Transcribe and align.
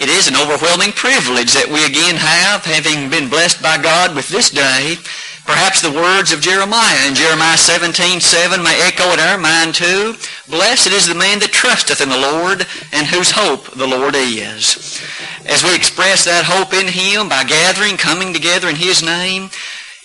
It 0.00 0.08
is 0.08 0.28
an 0.28 0.36
overwhelming 0.36 0.92
privilege 0.92 1.58
that 1.58 1.66
we 1.66 1.82
again 1.82 2.14
have, 2.14 2.62
having 2.62 3.10
been 3.10 3.28
blessed 3.28 3.58
by 3.60 3.82
God 3.82 4.14
with 4.14 4.28
this 4.28 4.48
day. 4.48 4.94
Perhaps 5.42 5.82
the 5.82 5.90
words 5.90 6.30
of 6.30 6.38
Jeremiah 6.38 7.08
in 7.08 7.18
Jeremiah 7.18 7.58
17, 7.58 8.20
7 8.20 8.62
may 8.62 8.78
echo 8.86 9.10
in 9.10 9.18
our 9.18 9.38
mind 9.38 9.74
too. 9.74 10.14
Blessed 10.46 10.94
is 10.94 11.10
the 11.10 11.18
man 11.18 11.42
that 11.42 11.50
trusteth 11.50 12.00
in 12.00 12.14
the 12.14 12.20
Lord 12.30 12.62
and 12.94 13.10
whose 13.10 13.34
hope 13.34 13.74
the 13.74 13.90
Lord 13.90 14.14
is. 14.14 15.02
As 15.50 15.64
we 15.66 15.74
express 15.74 16.24
that 16.30 16.46
hope 16.46 16.78
in 16.78 16.86
Him 16.86 17.28
by 17.28 17.42
gathering, 17.42 17.98
coming 17.98 18.32
together 18.32 18.70
in 18.70 18.78
His 18.78 19.02
name, 19.02 19.50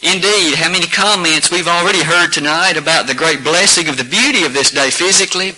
Indeed, 0.03 0.55
how 0.55 0.69
many 0.69 0.85
comments 0.85 1.49
we've 1.49 1.67
already 1.67 2.03
heard 2.03 2.33
tonight 2.33 2.75
about 2.75 3.07
the 3.07 3.15
great 3.15 3.41
blessing 3.41 3.87
of 3.87 3.95
the 3.95 4.03
beauty 4.03 4.43
of 4.43 4.51
this 4.51 4.69
day 4.69 4.89
physically, 4.89 5.53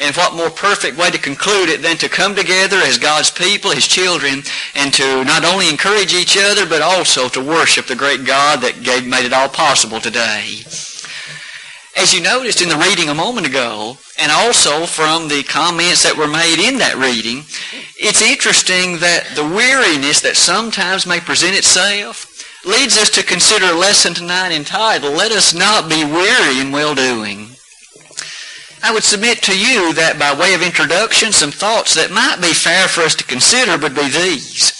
and 0.00 0.16
what 0.16 0.34
more 0.34 0.50
perfect 0.50 0.96
way 0.96 1.10
to 1.10 1.18
conclude 1.18 1.68
it 1.68 1.82
than 1.82 1.96
to 1.98 2.08
come 2.08 2.34
together 2.34 2.78
as 2.78 2.98
God's 2.98 3.30
people, 3.30 3.70
His 3.70 3.86
children, 3.86 4.42
and 4.74 4.92
to 4.94 5.24
not 5.24 5.44
only 5.44 5.68
encourage 5.68 6.14
each 6.14 6.38
other, 6.38 6.66
but 6.66 6.80
also 6.80 7.28
to 7.28 7.44
worship 7.44 7.86
the 7.86 7.94
great 7.94 8.24
God 8.24 8.62
that 8.62 8.82
gave, 8.82 9.06
made 9.06 9.26
it 9.26 9.32
all 9.32 9.48
possible 9.48 10.00
today. 10.00 10.64
As 11.96 12.14
you 12.14 12.22
noticed 12.22 12.62
in 12.62 12.68
the 12.68 12.76
reading 12.76 13.08
a 13.08 13.14
moment 13.14 13.46
ago, 13.46 13.98
and 14.18 14.32
also 14.32 14.86
from 14.86 15.28
the 15.28 15.42
comments 15.42 16.02
that 16.04 16.16
were 16.16 16.28
made 16.28 16.58
in 16.58 16.78
that 16.78 16.96
reading, 16.96 17.44
it's 17.98 18.22
interesting 18.22 18.98
that 19.00 19.28
the 19.34 19.44
weariness 19.44 20.20
that 20.22 20.36
sometimes 20.36 21.06
may 21.06 21.20
present 21.20 21.56
itself 21.56 22.26
leads 22.64 22.96
us 22.96 23.10
to 23.10 23.22
consider 23.22 23.66
a 23.66 23.78
lesson 23.78 24.14
tonight 24.14 24.52
entitled, 24.52 25.14
Let 25.14 25.32
Us 25.32 25.52
Not 25.52 25.90
Be 25.90 26.04
Weary 26.04 26.60
in 26.60 26.72
Well-Doing. 26.72 27.49
I 28.82 28.92
would 28.92 29.04
submit 29.04 29.42
to 29.42 29.58
you 29.58 29.92
that 29.94 30.18
by 30.18 30.32
way 30.34 30.54
of 30.54 30.62
introduction, 30.62 31.32
some 31.32 31.52
thoughts 31.52 31.94
that 31.94 32.10
might 32.10 32.40
be 32.40 32.54
fair 32.54 32.88
for 32.88 33.02
us 33.02 33.14
to 33.16 33.24
consider 33.24 33.76
would 33.76 33.94
be 33.94 34.08
these. 34.08 34.72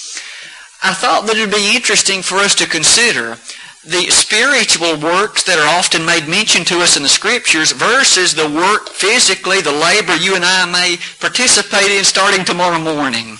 I 0.82 0.94
thought 0.94 1.26
that 1.26 1.36
it 1.36 1.40
would 1.40 1.54
be 1.54 1.76
interesting 1.76 2.22
for 2.22 2.36
us 2.36 2.54
to 2.56 2.66
consider 2.66 3.36
the 3.84 4.10
spiritual 4.10 4.96
works 5.00 5.44
that 5.44 5.58
are 5.58 5.78
often 5.78 6.04
made 6.04 6.28
mention 6.28 6.64
to 6.66 6.80
us 6.80 6.96
in 6.96 7.02
the 7.02 7.08
scriptures 7.08 7.72
versus 7.72 8.34
the 8.34 8.48
work 8.48 8.88
physically, 8.88 9.60
the 9.60 9.72
labor 9.72 10.16
you 10.16 10.34
and 10.34 10.44
I 10.44 10.64
may 10.66 10.96
participate 11.18 11.90
in 11.90 12.04
starting 12.04 12.44
tomorrow 12.44 12.78
morning. 12.78 13.36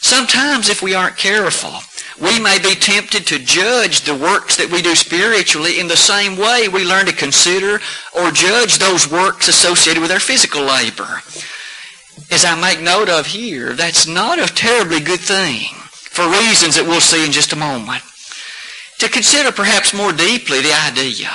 Sometimes 0.00 0.68
if 0.68 0.82
we 0.82 0.94
aren't 0.94 1.16
careful, 1.16 1.80
we 2.20 2.38
may 2.40 2.58
be 2.58 2.74
tempted 2.74 3.26
to 3.26 3.38
judge 3.38 4.02
the 4.02 4.14
works 4.14 4.56
that 4.56 4.70
we 4.70 4.82
do 4.82 4.94
spiritually 4.94 5.80
in 5.80 5.88
the 5.88 5.96
same 5.96 6.36
way 6.36 6.68
we 6.68 6.84
learn 6.84 7.06
to 7.06 7.12
consider 7.12 7.80
or 8.14 8.30
judge 8.30 8.78
those 8.78 9.10
works 9.10 9.48
associated 9.48 10.00
with 10.00 10.10
our 10.10 10.20
physical 10.20 10.62
labor. 10.62 11.22
As 12.30 12.44
I 12.44 12.58
make 12.60 12.80
note 12.80 13.08
of 13.08 13.26
here, 13.26 13.72
that's 13.72 14.06
not 14.06 14.38
a 14.38 14.52
terribly 14.52 15.00
good 15.00 15.20
thing 15.20 15.64
for 16.12 16.28
reasons 16.28 16.76
that 16.76 16.84
we'll 16.86 17.00
see 17.00 17.24
in 17.24 17.32
just 17.32 17.52
a 17.52 17.56
moment. 17.56 18.02
To 18.98 19.08
consider 19.08 19.50
perhaps 19.50 19.94
more 19.94 20.12
deeply 20.12 20.60
the 20.60 20.74
idea 20.86 21.28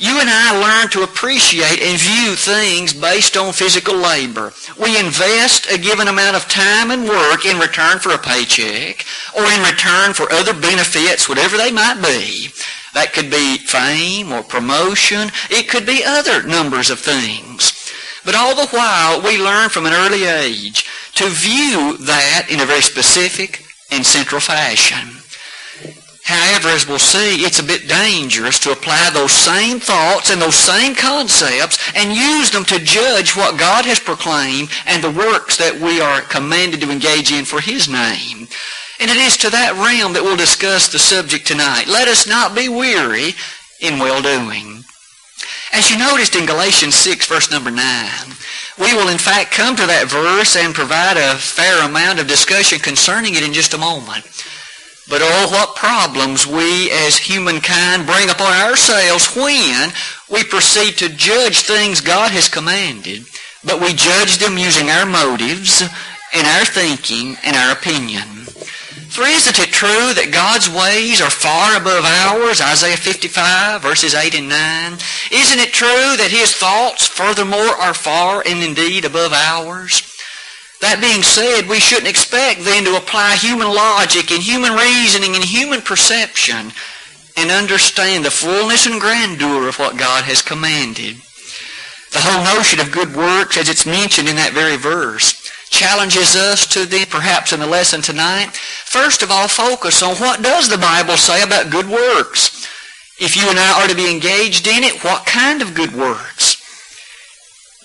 you 0.00 0.18
and 0.18 0.30
I 0.30 0.56
learn 0.56 0.88
to 0.90 1.02
appreciate 1.02 1.82
and 1.82 2.00
view 2.00 2.34
things 2.34 2.94
based 2.94 3.36
on 3.36 3.52
physical 3.52 3.94
labor. 3.94 4.50
We 4.80 4.98
invest 4.98 5.70
a 5.70 5.76
given 5.76 6.08
amount 6.08 6.36
of 6.36 6.48
time 6.48 6.90
and 6.90 7.04
work 7.04 7.44
in 7.44 7.58
return 7.58 7.98
for 7.98 8.10
a 8.12 8.18
paycheck 8.18 9.04
or 9.36 9.44
in 9.44 9.62
return 9.62 10.14
for 10.14 10.32
other 10.32 10.54
benefits, 10.54 11.28
whatever 11.28 11.58
they 11.58 11.70
might 11.70 12.00
be. 12.00 12.48
That 12.94 13.12
could 13.12 13.30
be 13.30 13.58
fame 13.58 14.32
or 14.32 14.42
promotion. 14.42 15.30
It 15.50 15.68
could 15.68 15.84
be 15.84 16.02
other 16.02 16.42
numbers 16.44 16.88
of 16.88 16.98
things. 16.98 17.76
But 18.24 18.34
all 18.34 18.54
the 18.54 18.68
while, 18.68 19.20
we 19.20 19.36
learn 19.36 19.68
from 19.68 19.84
an 19.84 19.92
early 19.92 20.24
age 20.24 20.88
to 21.16 21.28
view 21.28 21.98
that 21.98 22.46
in 22.48 22.60
a 22.60 22.66
very 22.66 22.82
specific 22.82 23.66
and 23.90 24.04
central 24.06 24.40
fashion. 24.40 25.19
However, 26.30 26.68
as 26.68 26.86
we'll 26.86 27.00
see, 27.00 27.42
it's 27.42 27.58
a 27.58 27.64
bit 27.64 27.88
dangerous 27.88 28.60
to 28.60 28.70
apply 28.70 29.10
those 29.10 29.32
same 29.32 29.80
thoughts 29.80 30.30
and 30.30 30.40
those 30.40 30.54
same 30.54 30.94
concepts 30.94 31.76
and 31.96 32.12
use 32.14 32.52
them 32.52 32.64
to 32.66 32.78
judge 32.78 33.34
what 33.34 33.58
God 33.58 33.84
has 33.86 33.98
proclaimed 33.98 34.70
and 34.86 35.02
the 35.02 35.10
works 35.10 35.56
that 35.56 35.80
we 35.80 36.00
are 36.00 36.20
commanded 36.20 36.82
to 36.82 36.92
engage 36.92 37.32
in 37.32 37.44
for 37.44 37.60
His 37.60 37.88
name. 37.88 38.46
And 39.00 39.10
it 39.10 39.16
is 39.16 39.36
to 39.38 39.50
that 39.50 39.74
realm 39.74 40.12
that 40.12 40.22
we'll 40.22 40.36
discuss 40.36 40.86
the 40.86 41.00
subject 41.00 41.48
tonight. 41.48 41.88
Let 41.88 42.06
us 42.06 42.28
not 42.28 42.54
be 42.54 42.68
weary 42.68 43.34
in 43.80 43.98
well-doing. 43.98 44.84
As 45.72 45.90
you 45.90 45.98
noticed 45.98 46.36
in 46.36 46.46
Galatians 46.46 46.94
6, 46.94 47.26
verse 47.26 47.50
number 47.50 47.72
9, 47.72 47.82
we 48.78 48.94
will 48.94 49.08
in 49.08 49.18
fact 49.18 49.50
come 49.50 49.74
to 49.74 49.86
that 49.86 50.06
verse 50.06 50.54
and 50.54 50.74
provide 50.74 51.16
a 51.16 51.34
fair 51.34 51.82
amount 51.82 52.20
of 52.20 52.28
discussion 52.28 52.78
concerning 52.78 53.34
it 53.34 53.42
in 53.42 53.52
just 53.52 53.74
a 53.74 53.78
moment. 53.78 54.39
But 55.10 55.22
oh, 55.24 55.48
what 55.50 55.74
problems 55.74 56.46
we 56.46 56.88
as 56.92 57.18
humankind 57.18 58.06
bring 58.06 58.30
upon 58.30 58.52
ourselves 58.52 59.34
when 59.34 59.90
we 60.30 60.44
proceed 60.44 60.98
to 60.98 61.08
judge 61.08 61.62
things 61.62 62.00
God 62.00 62.30
has 62.30 62.48
commanded, 62.48 63.26
but 63.64 63.80
we 63.80 63.92
judge 63.92 64.38
them 64.38 64.56
using 64.56 64.88
our 64.88 65.04
motives 65.04 65.82
and 66.32 66.46
our 66.46 66.64
thinking 66.64 67.36
and 67.42 67.56
our 67.56 67.72
opinion. 67.72 68.22
For 69.10 69.26
isn't 69.26 69.58
it 69.58 69.74
true 69.74 70.14
that 70.14 70.30
God's 70.30 70.70
ways 70.70 71.20
are 71.20 71.28
far 71.28 71.74
above 71.74 72.04
ours? 72.04 72.60
Isaiah 72.60 72.96
55, 72.96 73.82
verses 73.82 74.14
8 74.14 74.38
and 74.38 74.48
9. 74.48 74.92
Isn't 75.32 75.58
it 75.58 75.72
true 75.72 76.14
that 76.22 76.30
His 76.30 76.54
thoughts, 76.54 77.08
furthermore, 77.08 77.74
are 77.82 77.94
far 77.94 78.44
and 78.46 78.62
indeed 78.62 79.04
above 79.04 79.32
ours? 79.32 80.09
That 80.80 81.00
being 81.00 81.22
said, 81.22 81.68
we 81.68 81.78
shouldn't 81.78 82.08
expect 82.08 82.64
then 82.64 82.84
to 82.84 82.96
apply 82.96 83.36
human 83.36 83.68
logic 83.68 84.32
and 84.32 84.42
human 84.42 84.72
reasoning 84.72 85.36
and 85.36 85.44
human 85.44 85.82
perception 85.82 86.72
and 87.36 87.50
understand 87.50 88.24
the 88.24 88.30
fullness 88.30 88.86
and 88.86 89.00
grandeur 89.00 89.68
of 89.68 89.78
what 89.78 89.98
God 89.98 90.24
has 90.24 90.42
commanded. 90.42 91.16
The 92.12 92.24
whole 92.24 92.56
notion 92.56 92.80
of 92.80 92.90
good 92.90 93.14
works, 93.14 93.56
as 93.56 93.68
it's 93.68 93.86
mentioned 93.86 94.28
in 94.28 94.36
that 94.36 94.52
very 94.52 94.76
verse, 94.76 95.36
challenges 95.70 96.34
us 96.34 96.66
to 96.66 96.84
then, 96.84 97.06
perhaps 97.06 97.52
in 97.52 97.60
the 97.60 97.66
lesson 97.66 98.02
tonight, 98.02 98.50
first 98.50 99.22
of 99.22 99.30
all, 99.30 99.46
focus 99.46 100.02
on 100.02 100.16
what 100.16 100.42
does 100.42 100.68
the 100.68 100.78
Bible 100.78 101.16
say 101.16 101.42
about 101.42 101.70
good 101.70 101.86
works. 101.86 102.66
If 103.20 103.36
you 103.36 103.48
and 103.48 103.58
I 103.58 103.80
are 103.80 103.88
to 103.88 103.94
be 103.94 104.10
engaged 104.10 104.66
in 104.66 104.82
it, 104.82 105.04
what 105.04 105.26
kind 105.26 105.62
of 105.62 105.74
good 105.74 105.94
works? 105.94 106.49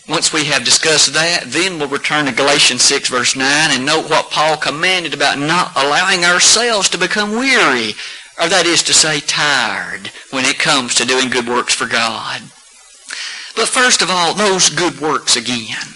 Once 0.07 0.31
we 0.31 0.45
have 0.45 0.63
discussed 0.63 1.13
that, 1.13 1.45
then 1.47 1.79
we'll 1.79 1.87
return 1.87 2.25
to 2.25 2.31
Galatians 2.31 2.83
6 2.83 3.09
verse 3.09 3.35
9 3.35 3.45
and 3.71 3.85
note 3.85 4.09
what 4.09 4.29
Paul 4.29 4.55
commanded 4.55 5.15
about 5.15 5.39
not 5.39 5.75
allowing 5.75 6.23
ourselves 6.23 6.89
to 6.89 6.97
become 6.97 7.31
weary, 7.31 7.93
or 8.39 8.47
that 8.47 8.65
is 8.67 8.83
to 8.83 8.93
say 8.93 9.19
tired, 9.19 10.11
when 10.29 10.45
it 10.45 10.59
comes 10.59 10.93
to 10.95 11.05
doing 11.05 11.29
good 11.29 11.47
works 11.47 11.73
for 11.73 11.87
God. 11.87 12.41
But 13.55 13.67
first 13.67 14.03
of 14.03 14.11
all, 14.11 14.33
those 14.35 14.69
good 14.69 14.99
works 14.99 15.37
again. 15.37 15.95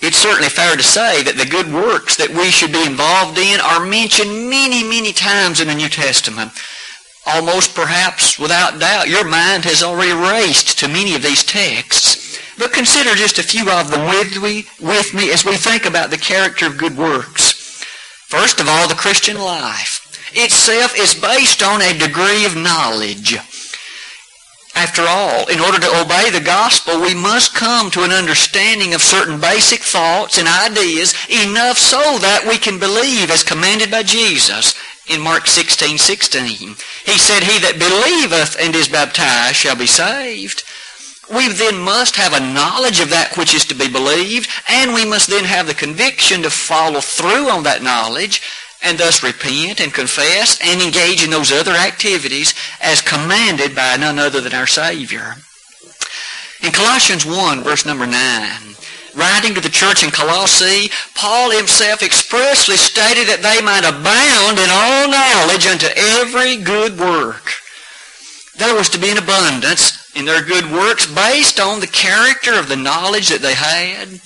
It's 0.00 0.18
certainly 0.18 0.50
fair 0.50 0.76
to 0.76 0.82
say 0.82 1.22
that 1.22 1.36
the 1.36 1.46
good 1.46 1.72
works 1.72 2.16
that 2.16 2.28
we 2.28 2.50
should 2.50 2.72
be 2.72 2.86
involved 2.86 3.38
in 3.38 3.58
are 3.58 3.84
mentioned 3.84 4.50
many, 4.50 4.84
many 4.84 5.12
times 5.12 5.60
in 5.60 5.68
the 5.68 5.74
New 5.74 5.88
Testament. 5.88 6.52
Almost 7.26 7.74
perhaps 7.74 8.38
without 8.38 8.78
doubt, 8.78 9.08
your 9.08 9.24
mind 9.24 9.64
has 9.64 9.82
already 9.82 10.12
raced 10.12 10.78
to 10.78 10.88
many 10.88 11.14
of 11.14 11.22
these 11.22 11.42
texts. 11.42 12.13
But 12.58 12.72
consider 12.72 13.14
just 13.14 13.38
a 13.38 13.42
few 13.42 13.70
of 13.70 13.90
them 13.90 14.08
with 14.08 14.40
me, 14.42 14.66
with 14.80 15.14
me 15.14 15.32
as 15.32 15.44
we 15.44 15.56
think 15.56 15.84
about 15.84 16.10
the 16.10 16.16
character 16.16 16.66
of 16.66 16.78
good 16.78 16.96
works. 16.96 17.52
First 18.28 18.60
of 18.60 18.68
all, 18.68 18.88
the 18.88 18.94
Christian 18.94 19.38
life 19.38 20.00
itself 20.34 20.98
is 20.98 21.14
based 21.14 21.62
on 21.62 21.82
a 21.82 21.98
degree 21.98 22.44
of 22.44 22.56
knowledge. 22.56 23.38
After 24.74 25.02
all, 25.02 25.46
in 25.46 25.60
order 25.60 25.78
to 25.78 26.00
obey 26.00 26.30
the 26.30 26.42
gospel, 26.44 27.00
we 27.00 27.14
must 27.14 27.54
come 27.54 27.90
to 27.92 28.02
an 28.02 28.10
understanding 28.10 28.92
of 28.92 29.02
certain 29.02 29.40
basic 29.40 29.80
thoughts 29.80 30.36
and 30.36 30.48
ideas 30.48 31.14
enough 31.30 31.78
so 31.78 32.18
that 32.18 32.44
we 32.46 32.58
can 32.58 32.80
believe 32.80 33.30
as 33.30 33.44
commanded 33.44 33.90
by 33.90 34.02
Jesus 34.02 34.74
in 35.06 35.20
Mark 35.20 35.46
16, 35.46 35.98
16. 35.98 36.74
He 37.04 37.18
said, 37.18 37.44
He 37.44 37.58
that 37.60 37.78
believeth 37.78 38.56
and 38.58 38.74
is 38.74 38.88
baptized 38.88 39.56
shall 39.56 39.76
be 39.76 39.86
saved 39.86 40.64
we 41.32 41.48
then 41.48 41.78
must 41.78 42.16
have 42.16 42.32
a 42.32 42.40
knowledge 42.40 43.00
of 43.00 43.10
that 43.10 43.36
which 43.36 43.54
is 43.54 43.64
to 43.66 43.74
be 43.74 43.88
believed, 43.88 44.48
and 44.68 44.92
we 44.92 45.04
must 45.04 45.28
then 45.28 45.44
have 45.44 45.66
the 45.66 45.74
conviction 45.74 46.42
to 46.42 46.50
follow 46.50 47.00
through 47.00 47.48
on 47.48 47.62
that 47.62 47.82
knowledge, 47.82 48.42
and 48.82 48.98
thus 48.98 49.22
repent 49.22 49.80
and 49.80 49.94
confess 49.94 50.60
and 50.62 50.82
engage 50.82 51.24
in 51.24 51.30
those 51.30 51.50
other 51.50 51.72
activities 51.72 52.54
as 52.80 53.00
commanded 53.00 53.74
by 53.74 53.96
none 53.96 54.18
other 54.18 54.40
than 54.40 54.52
our 54.52 54.66
Savior. 54.66 55.36
In 56.62 56.72
Colossians 56.72 57.24
1, 57.24 57.62
verse 57.62 57.86
number 57.86 58.06
9, 58.06 58.14
writing 59.16 59.54
to 59.54 59.60
the 59.60 59.68
church 59.68 60.04
in 60.04 60.10
Colossae, 60.10 60.90
Paul 61.14 61.50
himself 61.50 62.02
expressly 62.02 62.76
stated 62.76 63.28
that 63.28 63.42
they 63.42 63.64
might 63.64 63.88
abound 63.88 64.58
in 64.58 64.68
all 64.68 65.08
knowledge 65.08 65.66
unto 65.66 65.88
every 65.96 66.56
good 66.56 66.98
work. 66.98 67.52
There 68.56 68.74
was 68.74 68.88
to 68.90 68.98
be 68.98 69.10
an 69.10 69.18
abundance 69.18 70.03
in 70.14 70.24
their 70.24 70.42
good 70.42 70.70
works 70.70 71.06
based 71.06 71.60
on 71.60 71.80
the 71.80 71.86
character 71.86 72.54
of 72.58 72.68
the 72.68 72.76
knowledge 72.76 73.28
that 73.28 73.42
they 73.42 73.54
had. 73.54 74.20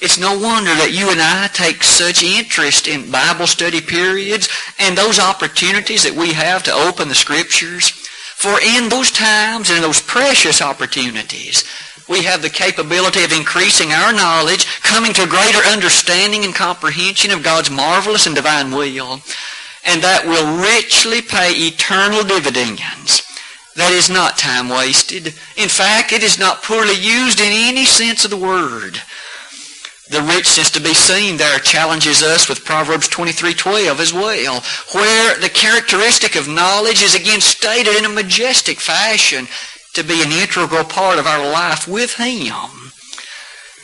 It's 0.00 0.18
no 0.18 0.36
wonder 0.36 0.74
that 0.74 0.90
you 0.92 1.10
and 1.10 1.20
I 1.20 1.46
take 1.46 1.84
such 1.84 2.24
interest 2.24 2.88
in 2.88 3.12
Bible 3.12 3.46
study 3.46 3.80
periods 3.80 4.48
and 4.80 4.98
those 4.98 5.20
opportunities 5.20 6.02
that 6.02 6.14
we 6.18 6.32
have 6.32 6.64
to 6.64 6.72
open 6.72 7.08
the 7.08 7.14
Scriptures. 7.14 7.90
For 8.34 8.58
in 8.60 8.88
those 8.88 9.12
times 9.12 9.70
and 9.70 9.76
in 9.76 9.82
those 9.82 10.02
precious 10.02 10.60
opportunities, 10.60 11.62
we 12.08 12.24
have 12.24 12.42
the 12.42 12.50
capability 12.50 13.22
of 13.22 13.30
increasing 13.30 13.92
our 13.92 14.12
knowledge, 14.12 14.66
coming 14.82 15.12
to 15.14 15.26
greater 15.28 15.62
understanding 15.70 16.44
and 16.44 16.52
comprehension 16.52 17.30
of 17.30 17.44
God's 17.44 17.70
marvelous 17.70 18.26
and 18.26 18.34
divine 18.34 18.72
will, 18.72 19.22
and 19.86 20.02
that 20.02 20.26
will 20.26 20.58
richly 20.58 21.22
pay 21.22 21.52
eternal 21.54 22.24
dividends. 22.24 23.22
That 23.76 23.92
is 23.92 24.10
not 24.10 24.36
time 24.36 24.68
wasted. 24.68 25.28
In 25.56 25.68
fact, 25.68 26.12
it 26.12 26.22
is 26.22 26.38
not 26.38 26.62
poorly 26.62 26.94
used 26.94 27.40
in 27.40 27.52
any 27.52 27.84
sense 27.84 28.24
of 28.24 28.30
the 28.30 28.36
word 28.36 29.00
the 30.12 30.22
richness 30.22 30.70
to 30.70 30.80
be 30.80 30.92
seen 30.92 31.38
there 31.38 31.58
challenges 31.58 32.22
us 32.22 32.46
with 32.46 32.66
Proverbs 32.66 33.08
23:12 33.08 33.98
as 33.98 34.12
well, 34.12 34.62
where 34.92 35.38
the 35.38 35.48
characteristic 35.48 36.36
of 36.36 36.46
knowledge 36.46 37.02
is 37.02 37.14
again 37.14 37.40
stated 37.40 37.96
in 37.96 38.04
a 38.04 38.10
majestic 38.10 38.78
fashion 38.78 39.48
to 39.94 40.04
be 40.04 40.22
an 40.22 40.30
integral 40.30 40.84
part 40.84 41.18
of 41.18 41.26
our 41.26 41.48
life 41.48 41.88
with 41.88 42.14
Him. 42.16 42.92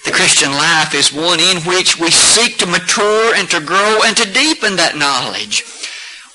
The 0.04 0.12
Christian 0.12 0.52
life 0.52 0.94
is 0.94 1.12
one 1.12 1.40
in 1.40 1.62
which 1.62 1.98
we 1.98 2.10
seek 2.10 2.58
to 2.58 2.66
mature 2.66 3.34
and 3.34 3.48
to 3.50 3.60
grow 3.60 4.02
and 4.04 4.16
to 4.18 4.30
deepen 4.30 4.76
that 4.76 4.96
knowledge. 4.96 5.64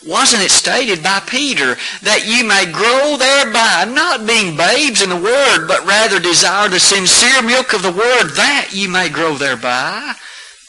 Wasn't 0.06 0.44
it 0.44 0.52
stated 0.52 1.02
by 1.02 1.22
Peter 1.22 1.78
that 2.02 2.28
you 2.28 2.44
may 2.44 2.66
grow 2.66 3.16
thereby, 3.16 3.86
not 3.88 4.28
being 4.28 4.58
babes 4.58 5.02
in 5.02 5.10
the 5.10 5.16
Word, 5.16 5.68
but 5.68 5.86
rather 5.86 6.20
desire 6.20 6.68
the 6.68 6.80
sincere 6.80 7.42
milk 7.42 7.74
of 7.74 7.84
the 7.84 7.92
Word, 7.92 8.36
that 8.36 8.70
you 8.74 8.90
may 8.90 9.08
grow 9.08 9.36
thereby? 9.36 10.14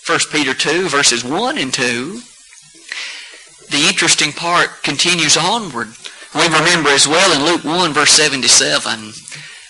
1 0.06 0.18
Peter 0.30 0.54
2, 0.54 0.88
verses 0.88 1.24
1 1.24 1.58
and 1.58 1.74
2. 1.74 2.20
The 3.70 3.88
interesting 3.88 4.30
part 4.32 4.82
continues 4.82 5.36
onward. 5.36 5.88
We 6.34 6.44
remember 6.44 6.90
as 6.90 7.08
well 7.08 7.34
in 7.34 7.44
Luke 7.44 7.64
1, 7.64 7.92
verse 7.92 8.12
77. 8.12 9.12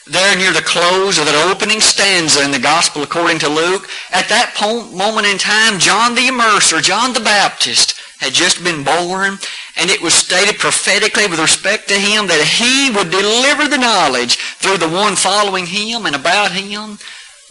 There 0.07 0.37
near 0.37 0.53
the 0.53 0.61
close 0.61 1.19
of 1.19 1.25
that 1.25 1.51
opening 1.51 1.81
stanza 1.81 2.45
in 2.45 2.51
the 2.51 2.59
Gospel 2.59 3.03
according 3.03 3.39
to 3.39 3.49
Luke, 3.49 3.89
at 4.11 4.29
that 4.29 4.53
moment 4.93 5.27
in 5.27 5.39
time, 5.39 5.79
John 5.79 6.15
the 6.15 6.29
Immerser, 6.29 6.83
John 6.83 7.15
the 7.15 7.21
Baptist, 7.21 7.99
had 8.21 8.33
just 8.33 8.63
been 8.63 8.85
born, 8.85 9.39
and 9.77 9.91
it 9.91 10.01
was 10.01 10.15
stated 10.15 10.59
prophetically 10.59 11.27
with 11.27 11.39
respect 11.39 11.89
to 11.89 11.95
him 11.95 12.27
that 12.27 12.41
he 12.41 12.91
would 12.97 13.11
deliver 13.11 13.69
the 13.69 13.79
knowledge 13.79 14.37
through 14.37 14.79
the 14.79 14.89
one 14.89 15.17
following 15.17 15.67
him 15.67 16.07
and 16.07 16.17
about 16.17 16.53
him 16.53 16.99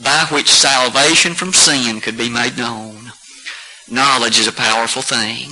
by 0.01 0.25
which 0.31 0.49
salvation 0.49 1.33
from 1.33 1.53
sin 1.53 2.01
could 2.01 2.17
be 2.17 2.29
made 2.29 2.57
known. 2.57 3.11
Knowledge 3.89 4.39
is 4.39 4.47
a 4.47 4.53
powerful 4.53 5.01
thing. 5.01 5.51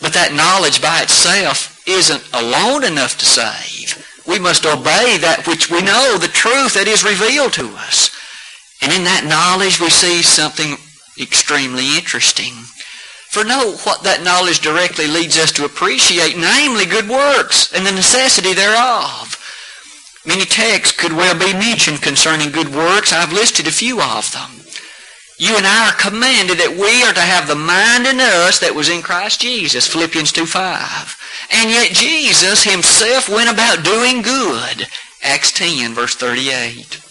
But 0.00 0.12
that 0.14 0.34
knowledge 0.34 0.82
by 0.82 1.02
itself 1.02 1.82
isn't 1.86 2.28
alone 2.32 2.84
enough 2.84 3.16
to 3.18 3.24
save. 3.24 4.04
We 4.26 4.38
must 4.38 4.66
obey 4.66 5.18
that 5.20 5.46
which 5.46 5.70
we 5.70 5.82
know, 5.82 6.16
the 6.18 6.28
truth 6.28 6.74
that 6.74 6.88
is 6.88 7.04
revealed 7.04 7.52
to 7.54 7.68
us. 7.76 8.10
And 8.82 8.92
in 8.92 9.04
that 9.04 9.24
knowledge 9.24 9.80
we 9.80 9.90
see 9.90 10.22
something 10.22 10.76
extremely 11.20 11.96
interesting. 11.96 12.52
For 13.34 13.42
know 13.42 13.74
what 13.82 14.04
that 14.04 14.22
knowledge 14.22 14.60
directly 14.60 15.08
leads 15.08 15.36
us 15.36 15.50
to 15.58 15.64
appreciate, 15.64 16.38
namely 16.38 16.86
good 16.86 17.08
works 17.08 17.66
and 17.74 17.84
the 17.84 17.90
necessity 17.90 18.54
thereof. 18.54 19.34
Many 20.24 20.44
texts 20.44 20.96
could 20.96 21.10
well 21.10 21.34
be 21.36 21.52
mentioned 21.52 22.00
concerning 22.00 22.52
good 22.52 22.72
works. 22.72 23.12
I've 23.12 23.32
listed 23.32 23.66
a 23.66 23.72
few 23.74 24.00
of 24.00 24.30
them. 24.30 24.62
You 25.36 25.56
and 25.56 25.66
I 25.66 25.90
are 25.90 25.98
commanded 25.98 26.58
that 26.58 26.78
we 26.78 27.02
are 27.02 27.12
to 27.12 27.26
have 27.26 27.48
the 27.48 27.58
mind 27.58 28.06
in 28.06 28.22
us 28.22 28.60
that 28.60 28.76
was 28.76 28.88
in 28.88 29.02
Christ 29.02 29.40
Jesus, 29.40 29.88
Philippians 29.90 30.32
2.5. 30.32 31.18
And 31.50 31.70
yet 31.70 31.90
Jesus 31.90 32.62
himself 32.62 33.28
went 33.28 33.50
about 33.50 33.82
doing 33.82 34.22
good, 34.22 34.86
Acts 35.24 35.50
10, 35.50 35.92
verse 35.92 36.14
38. 36.14 37.03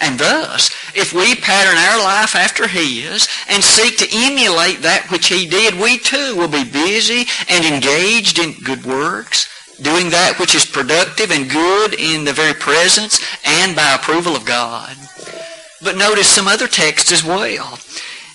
And 0.00 0.18
thus, 0.18 0.70
if 0.94 1.12
we 1.12 1.34
pattern 1.34 1.76
our 1.76 2.02
life 2.02 2.34
after 2.34 2.66
His 2.66 3.28
and 3.48 3.62
seek 3.62 3.98
to 3.98 4.08
emulate 4.10 4.80
that 4.82 5.10
which 5.10 5.28
He 5.28 5.46
did, 5.46 5.74
we 5.74 5.98
too 5.98 6.34
will 6.36 6.48
be 6.48 6.64
busy 6.64 7.26
and 7.48 7.64
engaged 7.64 8.38
in 8.38 8.54
good 8.64 8.84
works, 8.84 9.48
doing 9.82 10.10
that 10.10 10.38
which 10.40 10.54
is 10.54 10.64
productive 10.64 11.30
and 11.30 11.50
good 11.50 11.94
in 11.94 12.24
the 12.24 12.32
very 12.32 12.54
presence 12.54 13.20
and 13.44 13.76
by 13.76 13.92
approval 13.92 14.34
of 14.34 14.46
God. 14.46 14.96
But 15.82 15.96
notice 15.96 16.28
some 16.28 16.48
other 16.48 16.66
texts 16.66 17.12
as 17.12 17.24
well. 17.24 17.78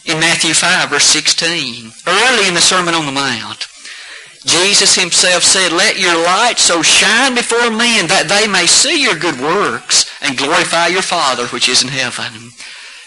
In 0.06 0.20
Matthew 0.20 0.54
5, 0.54 0.90
verse 0.90 1.06
16, 1.06 1.92
early 2.08 2.48
in 2.48 2.54
the 2.54 2.62
Sermon 2.62 2.94
on 2.94 3.08
the 3.08 3.12
Mount, 3.12 3.68
Jesus 4.45 4.95
himself 4.95 5.44
said, 5.44 5.71
Let 5.71 6.00
your 6.00 6.15
light 6.15 6.59
so 6.59 6.81
shine 6.81 7.33
before 7.33 7.71
men 7.71 8.06
that 8.07 8.30
they 8.30 8.45
may 8.45 8.68
see 8.68 9.01
your 9.01 9.18
good 9.18 9.42
works 9.42 10.06
and 10.21 10.38
glorify 10.38 10.88
your 10.88 11.01
Father 11.01 11.47
which 11.47 11.68
is 11.68 11.81
in 11.81 11.89
heaven. 11.89 12.51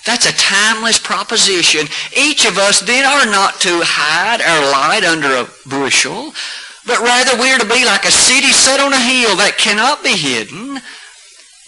That's 0.04 0.26
a 0.26 0.32
timeless 0.32 0.98
proposition. 0.98 1.86
Each 2.16 2.44
of 2.44 2.58
us 2.58 2.80
then 2.80 3.06
are 3.06 3.30
not 3.30 3.60
to 3.60 3.80
hide 3.84 4.42
our 4.42 4.62
light 4.72 5.04
under 5.04 5.28
a 5.36 5.48
bushel, 5.68 6.34
but 6.86 6.98
rather 6.98 7.40
we 7.40 7.52
are 7.52 7.58
to 7.58 7.68
be 7.68 7.84
like 7.84 8.04
a 8.04 8.10
city 8.10 8.50
set 8.50 8.80
on 8.80 8.92
a 8.92 8.98
hill 8.98 9.36
that 9.36 9.58
cannot 9.58 10.02
be 10.02 10.16
hidden. 10.16 10.80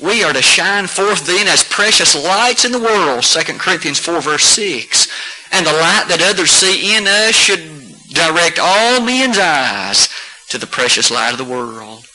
We 0.03 0.25
are 0.25 0.33
to 0.33 0.43
shine 0.43 0.87
forth 0.87 1.27
then 1.27 1.47
as 1.47 1.63
precious 1.63 2.17
lights 2.17 2.65
in 2.65 2.73
the 2.73 2.81
world, 2.81 3.23
2 3.23 3.59
Corinthians 3.59 3.99
4 3.99 4.21
verse 4.21 4.45
6. 4.45 5.07
And 5.53 5.67
the 5.67 5.73
light 5.73 6.07
that 6.09 6.25
others 6.25 6.51
see 6.51 6.97
in 6.97 7.07
us 7.07 7.35
should 7.35 7.80
direct 8.13 8.59
all 8.61 9.01
men's 9.01 9.39
eyes 9.39 10.09
to 10.49 10.59
the 10.59 10.67
precious 10.67 11.11
light 11.11 11.33
of 11.33 11.39
the 11.39 11.45
world. 11.45 12.07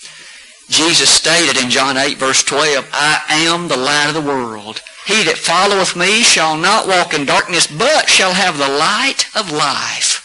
Jesus 0.69 1.09
stated 1.09 1.61
in 1.61 1.69
John 1.69 1.97
8 1.97 2.17
verse 2.17 2.43
12, 2.43 2.89
I 2.91 3.23
am 3.29 3.67
the 3.67 3.77
light 3.77 4.07
of 4.07 4.13
the 4.15 4.21
world. 4.21 4.81
He 5.05 5.23
that 5.23 5.37
followeth 5.37 5.95
me 5.95 6.23
shall 6.23 6.57
not 6.57 6.87
walk 6.87 7.13
in 7.13 7.25
darkness, 7.25 7.67
but 7.67 8.09
shall 8.09 8.33
have 8.33 8.57
the 8.57 8.67
light 8.67 9.27
of 9.35 9.51
life. 9.51 10.23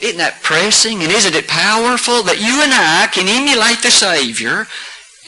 Isn't 0.00 0.16
that 0.16 0.42
pressing? 0.42 1.02
And 1.02 1.12
isn't 1.12 1.34
it 1.34 1.46
powerful 1.46 2.22
that 2.22 2.40
you 2.40 2.62
and 2.62 2.72
I 2.72 3.08
can 3.12 3.28
emulate 3.28 3.82
the 3.82 3.90
Savior? 3.90 4.66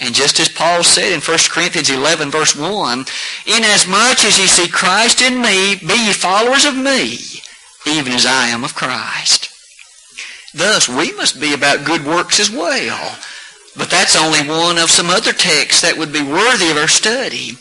And 0.00 0.14
just 0.14 0.40
as 0.40 0.48
Paul 0.48 0.82
said 0.82 1.12
in 1.12 1.20
1 1.20 1.38
Corinthians 1.50 1.90
11 1.90 2.30
verse 2.30 2.56
1, 2.56 3.04
Inasmuch 3.46 4.24
as 4.24 4.38
ye 4.38 4.46
see 4.46 4.68
Christ 4.68 5.20
in 5.20 5.42
me, 5.42 5.76
be 5.76 6.06
ye 6.06 6.12
followers 6.14 6.64
of 6.64 6.74
me, 6.74 7.18
even 7.86 8.12
as 8.12 8.24
I 8.24 8.48
am 8.48 8.64
of 8.64 8.74
Christ. 8.74 9.51
Thus, 10.54 10.88
we 10.88 11.12
must 11.12 11.40
be 11.40 11.54
about 11.54 11.84
good 11.84 12.04
works 12.04 12.38
as 12.38 12.50
well. 12.50 13.18
But 13.76 13.90
that's 13.90 14.16
only 14.16 14.46
one 14.46 14.76
of 14.76 14.90
some 14.90 15.08
other 15.08 15.32
texts 15.32 15.80
that 15.80 15.96
would 15.96 16.12
be 16.12 16.22
worthy 16.22 16.70
of 16.70 16.76
our 16.76 16.88
study. 16.88 17.56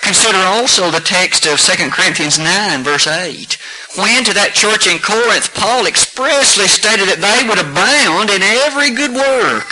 Consider 0.00 0.38
also 0.38 0.90
the 0.90 1.00
text 1.00 1.46
of 1.46 1.58
2 1.58 1.90
Corinthians 1.90 2.38
9, 2.38 2.84
verse 2.84 3.08
8. 3.08 3.58
When 3.96 4.22
to 4.24 4.34
that 4.34 4.54
church 4.54 4.86
in 4.86 5.02
Corinth, 5.02 5.52
Paul 5.54 5.86
expressly 5.86 6.68
stated 6.68 7.08
that 7.08 7.18
they 7.18 7.42
would 7.48 7.58
abound 7.58 8.30
in 8.30 8.42
every 8.42 8.94
good 8.94 9.10
work. 9.10 9.66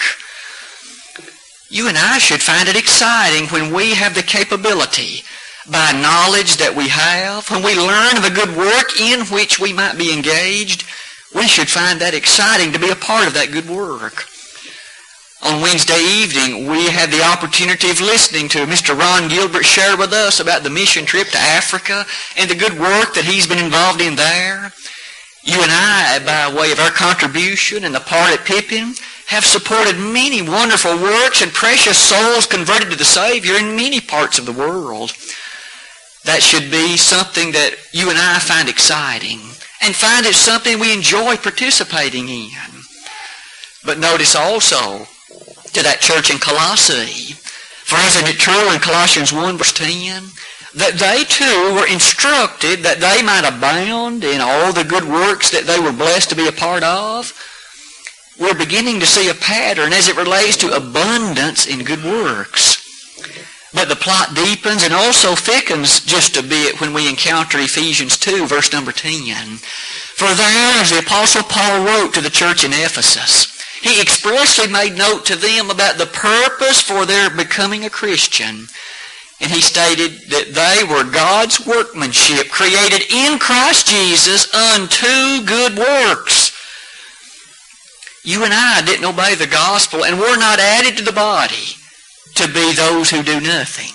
You 1.71 1.87
and 1.87 1.97
I 1.97 2.19
should 2.19 2.43
find 2.43 2.69
it 2.69 2.75
exciting 2.75 3.47
when 3.49 3.73
we 3.73 3.95
have 3.95 4.15
the 4.15 4.23
capability, 4.23 5.23
by 5.71 5.93
knowledge 5.93 6.57
that 6.57 6.75
we 6.75 6.89
have, 6.89 7.49
when 7.51 7.63
we 7.63 7.79
learn 7.79 8.19
of 8.19 8.25
a 8.25 8.35
good 8.35 8.57
work 8.57 8.99
in 9.01 9.27
which 9.27 9.61
we 9.61 9.73
might 9.73 9.97
be 9.97 10.13
engaged, 10.13 10.85
we 11.35 11.49
should 11.49 11.69
find 11.69 12.01
that 12.01 12.15
exciting 12.15 12.73
to 12.73 12.79
be 12.79 12.91
a 12.91 12.97
part 12.97 13.27
of 13.27 13.35
that 13.35 13.51
good 13.51 13.69
work. 13.69 14.27
On 15.43 15.61
Wednesday 15.61 16.01
evening, 16.01 16.71
we 16.71 16.89
had 16.89 17.11
the 17.11 17.23
opportunity 17.23 17.91
of 17.91 18.01
listening 18.01 18.49
to 18.49 18.65
Mr. 18.65 18.97
Ron 18.97 19.29
Gilbert 19.29 19.67
share 19.67 19.97
with 19.97 20.13
us 20.13 20.41
about 20.41 20.63
the 20.63 20.71
mission 20.71 21.05
trip 21.05 21.29
to 21.29 21.39
Africa 21.39 22.07
and 22.39 22.49
the 22.49 22.55
good 22.55 22.73
work 22.81 23.13
that 23.13 23.29
he's 23.29 23.47
been 23.47 23.63
involved 23.63 24.01
in 24.01 24.15
there. 24.17 24.73
You 25.43 25.61
and 25.61 25.71
I, 25.71 26.23
by 26.25 26.59
way 26.59 26.73
of 26.73 26.81
our 26.81 26.91
contribution 26.91 27.85
and 27.85 27.95
the 27.95 28.01
part 28.01 28.33
at 28.33 28.47
Pippin, 28.47 28.95
have 29.27 29.45
supported 29.45 29.99
many 29.99 30.41
wonderful 30.41 30.97
works 30.97 31.43
and 31.43 31.53
precious 31.53 31.99
souls 31.99 32.47
converted 32.47 32.91
to 32.91 32.97
the 32.97 33.05
Savior 33.05 33.57
in 33.57 33.77
many 33.77 34.01
parts 34.01 34.39
of 34.39 34.47
the 34.47 34.53
world. 34.53 35.13
That 36.25 36.43
should 36.43 36.71
be 36.71 36.97
something 36.97 37.53
that 37.53 37.77
you 37.93 38.09
and 38.09 38.19
I 38.19 38.39
find 38.39 38.69
exciting 38.69 39.41
and 39.85 39.95
find 39.95 40.25
it 40.25 40.35
something 40.35 40.79
we 40.79 40.95
enjoy 40.95 41.37
participating 41.37 42.29
in. 42.29 42.51
But 43.85 43.99
notice 43.99 44.35
also 44.35 45.07
to 45.73 45.83
that 45.83 46.01
church 46.01 46.31
in 46.31 46.39
Colossae, 46.39 47.35
for 47.85 47.99
isn't 48.01 48.29
it 48.29 48.41
true 48.41 48.73
in 48.73 48.81
Colossians 48.81 49.33
1 49.33 49.59
verse 49.59 49.73
10, 49.73 50.25
that 50.75 50.97
they 50.97 51.25
too 51.25 51.75
were 51.75 51.87
instructed 51.87 52.81
that 52.83 52.99
they 52.99 53.23
might 53.23 53.47
abound 53.47 54.25
in 54.25 54.41
all 54.41 54.73
the 54.73 54.85
good 54.85 55.05
works 55.05 55.51
that 55.51 55.67
they 55.67 55.79
were 55.79 55.93
blessed 55.93 56.31
to 56.31 56.37
be 56.37 56.49
a 56.49 56.53
part 56.53 56.83
of? 56.83 57.33
We're 58.41 58.55
beginning 58.55 59.01
to 59.01 59.07
see 59.07 59.29
a 59.29 59.35
pattern 59.35 59.93
as 59.93 60.09
it 60.09 60.17
relates 60.17 60.57
to 60.59 60.75
abundance 60.75 61.67
in 61.67 61.85
good 61.85 62.03
works. 62.03 62.84
But 63.75 63.89
the 63.89 63.97
plot 63.97 64.35
deepens 64.35 64.85
and 64.85 64.95
also 64.95 65.35
thickens 65.35 65.99
just 65.99 66.37
a 66.37 66.43
bit 66.45 66.81
when 66.81 66.95
we 66.95 67.09
encounter 67.09 67.59
Ephesians 67.59 68.17
2, 68.17 68.47
verse 68.47 68.73
number 68.73 68.93
10. 68.93 69.57
For 70.15 70.33
there, 70.33 70.81
as 70.81 70.91
the 70.91 71.01
Apostle 71.01 71.43
Paul 71.43 71.85
wrote 71.85 72.15
to 72.15 72.21
the 72.21 72.31
church 72.31 72.63
in 72.63 72.73
Ephesus, 72.73 73.51
he 73.83 74.01
expressly 74.01 74.69
made 74.69 74.97
note 74.97 75.27
to 75.27 75.37
them 75.37 75.71
about 75.71 75.99
the 75.99 76.07
purpose 76.07 76.81
for 76.81 77.05
their 77.05 77.29
becoming 77.31 77.85
a 77.85 77.91
Christian. 77.91 78.69
And 79.41 79.51
he 79.51 79.61
stated 79.61 80.31
that 80.31 80.55
they 80.55 80.85
were 80.85 81.11
God's 81.11 81.67
workmanship, 81.67 82.51
created 82.51 83.03
in 83.13 83.41
Christ 83.41 83.89
Jesus 83.89 84.55
unto 84.55 85.45
good 85.45 85.77
works. 85.77 86.53
You 88.23 88.45
and 88.45 88.55
I 88.55 88.83
didn't 88.87 89.05
obey 89.05 89.35
the 89.35 89.49
gospel 89.49 90.05
and 90.05 90.17
were 90.17 90.39
not 90.39 90.61
added 90.61 90.97
to 90.97 91.05
the 91.05 91.13
body 91.13 91.75
to 92.35 92.49
be 92.49 92.73
those 92.75 93.11
who 93.11 93.23
do 93.23 93.41
nothing. 93.41 93.93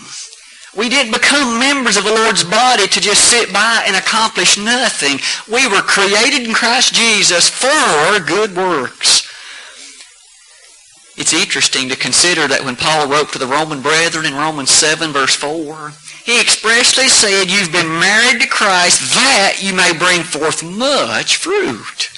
We 0.76 0.88
didn't 0.88 1.14
become 1.14 1.60
members 1.60 1.98
of 1.98 2.04
the 2.04 2.14
Lord's 2.14 2.44
body 2.44 2.88
to 2.88 3.02
just 3.02 3.26
sit 3.26 3.52
by 3.52 3.84
and 3.88 3.96
accomplish 3.96 4.58
nothing. 4.58 5.20
We 5.52 5.68
were 5.68 5.82
created 5.82 6.48
in 6.48 6.54
Christ 6.54 6.94
Jesus 6.94 7.50
for 7.50 8.20
good 8.20 8.56
works. 8.56 9.28
It's 11.18 11.34
interesting 11.34 11.90
to 11.90 11.98
consider 11.98 12.48
that 12.48 12.64
when 12.64 12.78
Paul 12.78 13.10
wrote 13.10 13.34
to 13.34 13.40
the 13.40 13.48
Roman 13.48 13.82
brethren 13.82 14.26
in 14.26 14.36
Romans 14.36 14.70
7 14.70 15.12
verse 15.12 15.36
4, 15.36 15.92
he 16.24 16.40
expressly 16.40 17.10
said, 17.10 17.50
You've 17.50 17.72
been 17.72 18.00
married 18.00 18.40
to 18.42 18.48
Christ 18.48 19.02
that 19.16 19.58
you 19.60 19.74
may 19.74 19.92
bring 19.98 20.24
forth 20.24 20.64
much 20.64 21.38
fruit. 21.38 22.12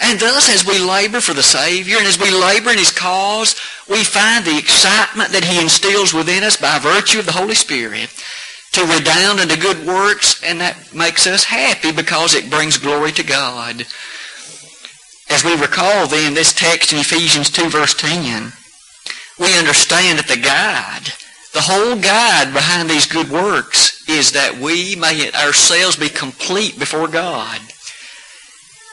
And 0.00 0.18
thus, 0.18 0.50
as 0.50 0.66
we 0.66 0.78
labor 0.78 1.20
for 1.20 1.34
the 1.34 1.42
Savior 1.42 1.98
and 1.98 2.06
as 2.06 2.18
we 2.18 2.30
labor 2.30 2.70
in 2.70 2.78
His 2.78 2.90
cause, 2.90 3.54
we 3.88 4.02
find 4.02 4.44
the 4.44 4.58
excitement 4.58 5.30
that 5.30 5.44
He 5.44 5.60
instills 5.60 6.12
within 6.12 6.42
us 6.42 6.56
by 6.56 6.78
virtue 6.78 7.20
of 7.20 7.26
the 7.26 7.32
Holy 7.32 7.54
Spirit 7.54 8.10
to 8.72 8.84
redound 8.86 9.38
into 9.38 9.56
good 9.56 9.86
works, 9.86 10.42
and 10.42 10.60
that 10.60 10.92
makes 10.92 11.28
us 11.28 11.44
happy 11.44 11.92
because 11.92 12.34
it 12.34 12.50
brings 12.50 12.76
glory 12.76 13.12
to 13.12 13.22
God. 13.22 13.86
As 15.30 15.44
we 15.44 15.54
recall 15.54 16.06
then 16.08 16.34
this 16.34 16.52
text 16.52 16.92
in 16.92 16.98
Ephesians 16.98 17.50
2 17.50 17.70
verse 17.70 17.94
10, 17.94 18.52
we 19.38 19.58
understand 19.58 20.18
that 20.18 20.26
the 20.28 20.36
guide, 20.36 21.12
the 21.52 21.62
whole 21.62 21.96
guide 21.96 22.52
behind 22.52 22.90
these 22.90 23.06
good 23.06 23.30
works 23.30 24.08
is 24.08 24.32
that 24.32 24.58
we 24.58 24.96
may 24.96 25.30
ourselves 25.32 25.96
be 25.96 26.08
complete 26.08 26.78
before 26.78 27.08
God. 27.08 27.60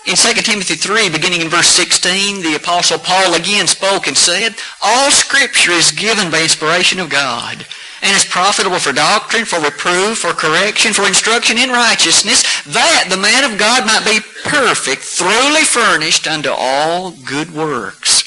In 0.08 0.15
2 0.15 0.34
Timothy 0.41 0.74
3, 0.74 1.10
beginning 1.10 1.41
in 1.41 1.48
verse 1.48 1.67
16, 1.67 2.41
the 2.41 2.55
Apostle 2.55 2.98
Paul 2.98 3.36
again 3.36 3.67
spoke 3.67 4.08
and 4.08 4.17
said, 4.17 4.55
All 4.81 5.12
Scripture 5.12 5.74
is 5.74 5.91
given 5.91 6.31
by 6.31 6.41
inspiration 6.41 7.00
of 7.00 7.12
God, 7.12 7.67
and 8.01 8.15
is 8.15 8.25
profitable 8.25 8.79
for 8.79 8.93
doctrine, 8.93 9.46
for 9.46 9.60
reproof, 9.60 10.17
for 10.17 10.34
correction, 10.34 10.91
for 10.93 11.05
instruction 11.05 11.60
in 11.60 11.70
righteousness, 11.70 12.41
that 12.65 13.08
the 13.12 13.17
man 13.17 13.43
of 13.46 13.60
God 13.60 13.86
might 13.86 14.03
be 14.03 14.25
perfect, 14.43 15.03
thoroughly 15.03 15.62
furnished 15.62 16.27
unto 16.27 16.50
all 16.50 17.12
good 17.12 17.53
works. 17.53 18.24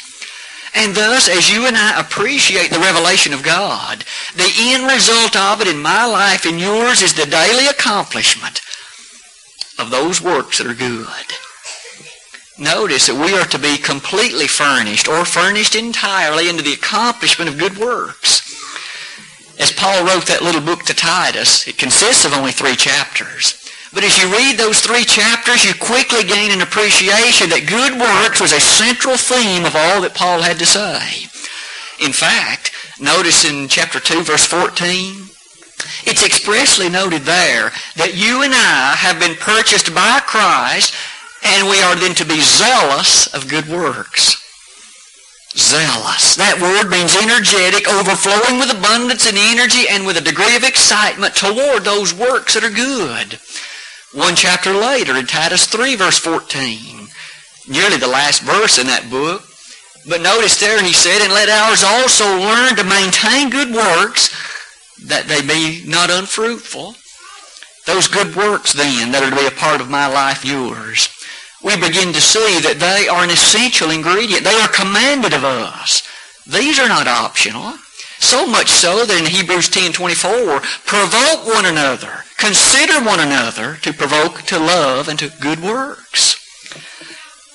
And 0.77 0.95
thus, 0.95 1.29
as 1.29 1.51
you 1.51 1.67
and 1.67 1.77
I 1.77 2.01
appreciate 2.01 2.71
the 2.71 2.79
revelation 2.79 3.33
of 3.33 3.43
God, 3.43 4.05
the 4.37 4.51
end 4.59 4.87
result 4.87 5.35
of 5.35 5.61
it 5.61 5.67
in 5.67 5.83
my 5.83 6.07
life 6.07 6.47
and 6.47 6.61
yours 6.61 7.03
is 7.03 7.15
the 7.15 7.27
daily 7.27 7.67
accomplishment 7.67 8.61
of 9.77 9.91
those 9.91 10.23
works 10.23 10.59
that 10.59 10.69
are 10.69 10.75
good. 10.75 11.35
Notice 12.59 13.07
that 13.07 13.19
we 13.19 13.35
are 13.35 13.47
to 13.47 13.59
be 13.59 13.77
completely 13.79 14.47
furnished 14.47 15.09
or 15.09 15.25
furnished 15.25 15.75
entirely 15.75 16.49
into 16.49 16.63
the 16.63 16.75
accomplishment 16.75 17.51
of 17.51 17.59
good 17.59 17.77
works. 17.77 18.47
As 19.59 19.73
Paul 19.73 20.07
wrote 20.07 20.27
that 20.27 20.43
little 20.43 20.61
book 20.61 20.85
to 20.85 20.95
Titus, 20.95 21.67
it 21.67 21.79
consists 21.79 22.25
of 22.25 22.33
only 22.33 22.53
three 22.53 22.77
chapters. 22.77 23.61
But 23.93 24.05
as 24.05 24.19
you 24.19 24.31
read 24.31 24.57
those 24.57 24.81
three 24.81 25.05
chapters, 25.05 25.65
you 25.65 25.75
quickly 25.75 26.23
gain 26.23 26.53
an 26.53 26.63
appreciation 26.63 27.51
that 27.51 27.67
good 27.67 27.99
works 27.99 28.41
was 28.41 28.53
a 28.53 28.61
central 28.61 29.17
theme 29.17 29.65
of 29.65 29.75
all 29.75 30.01
that 30.03 30.15
Paul 30.15 30.43
had 30.43 30.59
to 30.59 30.67
say. 30.67 31.27
In 32.05 32.13
fact, 32.13 32.71
notice 33.01 33.45
in 33.45 33.67
chapter 33.67 33.99
2, 33.99 34.23
verse 34.23 34.47
14, 34.47 35.27
it's 36.07 36.25
expressly 36.25 36.89
noted 36.89 37.23
there 37.23 37.71
that 37.97 38.15
you 38.15 38.43
and 38.43 38.55
I 38.55 38.95
have 38.95 39.19
been 39.19 39.35
purchased 39.37 39.95
by 39.95 40.21
Christ 40.23 40.95
and 41.45 41.69
we 41.69 41.81
are 41.83 41.95
then 41.95 42.15
to 42.17 42.25
be 42.25 42.41
zealous 42.41 43.33
of 43.35 43.49
good 43.49 43.69
works. 43.69 44.41
Zealous. 45.55 46.35
That 46.35 46.59
word 46.59 46.91
means 46.91 47.15
energetic, 47.15 47.87
overflowing 47.87 48.59
with 48.59 48.75
abundance 48.75 49.29
and 49.29 49.39
energy 49.39 49.87
and 49.89 50.05
with 50.07 50.17
a 50.17 50.25
degree 50.25 50.57
of 50.57 50.65
excitement 50.65 51.37
toward 51.37 51.85
those 51.85 52.17
works 52.17 52.55
that 52.55 52.65
are 52.65 52.75
good. 52.75 53.39
One 54.19 54.35
chapter 54.35 54.73
later 54.73 55.17
in 55.17 55.27
Titus 55.27 55.67
3 55.67 55.95
verse 55.95 56.19
14, 56.19 57.09
nearly 57.69 57.99
the 57.99 58.09
last 58.09 58.43
verse 58.43 58.79
in 58.79 58.89
that 58.89 59.11
book, 59.11 59.43
but 60.09 60.23
notice 60.23 60.59
there 60.59 60.83
he 60.83 60.93
said, 60.93 61.23
And 61.23 61.33
let 61.33 61.49
ours 61.49 61.85
also 61.85 62.25
learn 62.25 62.75
to 62.77 62.85
maintain 62.85 63.49
good 63.49 63.73
works, 63.73 64.35
that 65.07 65.29
they 65.29 65.41
be 65.41 65.85
not 65.87 66.11
unfruitful. 66.11 66.97
Those 67.87 68.09
good 68.09 68.35
works 68.35 68.73
then 68.73 69.13
that 69.13 69.23
are 69.23 69.31
to 69.31 69.37
be 69.37 69.47
a 69.47 69.61
part 69.61 69.81
of 69.81 69.91
my 69.91 70.07
life, 70.07 70.45
yours 70.45 71.14
we 71.65 71.77
begin 71.77 72.13
to 72.13 72.21
see 72.21 72.61
that 72.61 72.77
they 72.79 73.09
are 73.09 73.25
an 73.25 73.31
essential 73.31 73.91
ingredient. 73.91 74.45
They 74.45 74.61
are 74.61 74.69
commanded 74.69 75.33
of 75.33 75.45
us. 75.45 76.07
These 76.47 76.79
are 76.79 76.89
not 76.89 77.09
optional. 77.09 77.73
So 78.21 78.47
much 78.47 78.69
so 78.69 79.07
that 79.07 79.19
in 79.19 79.25
Hebrews 79.25 79.71
10:24, 79.71 80.61
provoke 80.85 81.47
one 81.47 81.65
another, 81.65 82.25
consider 82.37 83.01
one 83.01 83.19
another 83.19 83.79
to 83.81 83.95
provoke 83.95 84.43
to 84.43 84.59
love 84.59 85.09
and 85.09 85.19
to 85.19 85.33
good 85.41 85.61
works. 85.61 86.37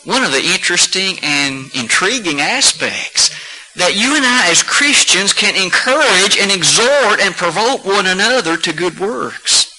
One 0.06 0.24
of 0.24 0.32
the 0.32 0.44
interesting 0.44 1.20
and 1.22 1.70
intriguing 1.76 2.42
aspects 2.42 3.30
that 3.76 3.96
you 3.96 4.16
and 4.16 4.26
I 4.26 4.50
as 4.50 4.64
Christians 4.64 5.34
can 5.34 5.56
encourage 5.56 6.36
and 6.36 6.52
exhort 6.52 7.22
and 7.22 7.36
provoke 7.36 7.86
one 7.86 8.08
another 8.08 8.58
to 8.58 8.74
good 8.74 9.00
works. 9.00 9.70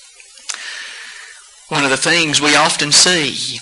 One 1.68 1.84
of 1.84 1.90
the 1.90 1.96
things 1.96 2.40
we 2.40 2.54
often 2.54 2.92
see 2.92 3.60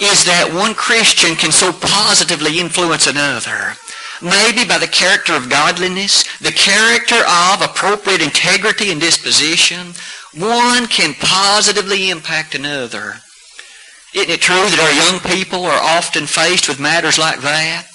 is 0.00 0.24
that 0.24 0.52
one 0.52 0.74
Christian 0.74 1.36
can 1.36 1.52
so 1.52 1.72
positively 1.72 2.58
influence 2.58 3.06
another. 3.06 3.74
Maybe 4.22 4.64
by 4.64 4.78
the 4.78 4.90
character 4.90 5.34
of 5.34 5.50
godliness, 5.50 6.24
the 6.38 6.52
character 6.52 7.22
of 7.26 7.62
appropriate 7.62 8.22
integrity 8.22 8.90
and 8.90 9.00
disposition, 9.00 9.94
one 10.34 10.86
can 10.86 11.14
positively 11.14 12.10
impact 12.10 12.54
another. 12.54 13.20
Isn't 14.14 14.30
it 14.30 14.40
true 14.40 14.54
that 14.54 14.78
our 14.78 14.94
young 14.94 15.20
people 15.20 15.64
are 15.64 15.82
often 15.82 16.26
faced 16.26 16.68
with 16.68 16.80
matters 16.80 17.18
like 17.18 17.40
that? 17.40 17.86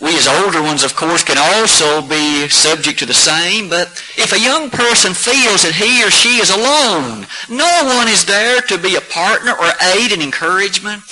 We 0.00 0.16
as 0.16 0.26
older 0.26 0.62
ones, 0.62 0.82
of 0.82 0.96
course, 0.96 1.22
can 1.22 1.36
also 1.36 2.00
be 2.00 2.48
subject 2.48 2.98
to 3.00 3.06
the 3.06 3.12
same, 3.12 3.68
but 3.68 3.88
if 4.16 4.32
a 4.32 4.40
young 4.40 4.70
person 4.70 5.12
feels 5.12 5.62
that 5.62 5.76
he 5.76 6.02
or 6.02 6.10
she 6.10 6.40
is 6.40 6.48
alone, 6.48 7.26
no 7.50 7.84
one 7.84 8.08
is 8.08 8.24
there 8.24 8.62
to 8.62 8.78
be 8.78 8.96
a 8.96 9.02
partner 9.12 9.52
or 9.52 9.68
aid 9.94 10.12
and 10.12 10.22
encouragement, 10.22 11.02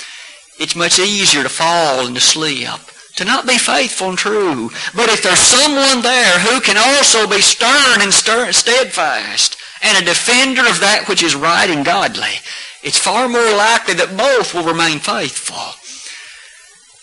it's 0.57 0.75
much 0.75 0.97
easier 0.97 1.43
to 1.43 1.49
fall 1.49 2.07
and 2.07 2.15
to 2.15 2.21
slip, 2.21 2.81
to 3.15 3.25
not 3.25 3.45
be 3.45 3.59
faithful 3.59 4.09
and 4.09 4.17
true. 4.17 4.71
But 4.95 5.09
if 5.09 5.21
there's 5.21 5.37
someone 5.37 6.01
there 6.01 6.39
who 6.39 6.59
can 6.59 6.77
also 6.77 7.29
be 7.29 7.41
stern 7.41 8.01
and 8.01 8.11
steadfast 8.11 9.55
and 9.83 9.97
a 10.01 10.05
defender 10.05 10.61
of 10.61 10.79
that 10.81 11.05
which 11.07 11.21
is 11.21 11.35
right 11.35 11.69
and 11.69 11.85
godly, 11.85 12.41
it's 12.81 12.97
far 12.97 13.29
more 13.29 13.53
likely 13.53 13.93
that 13.95 14.17
both 14.17 14.55
will 14.55 14.63
remain 14.63 14.97
faithful. 14.97 15.75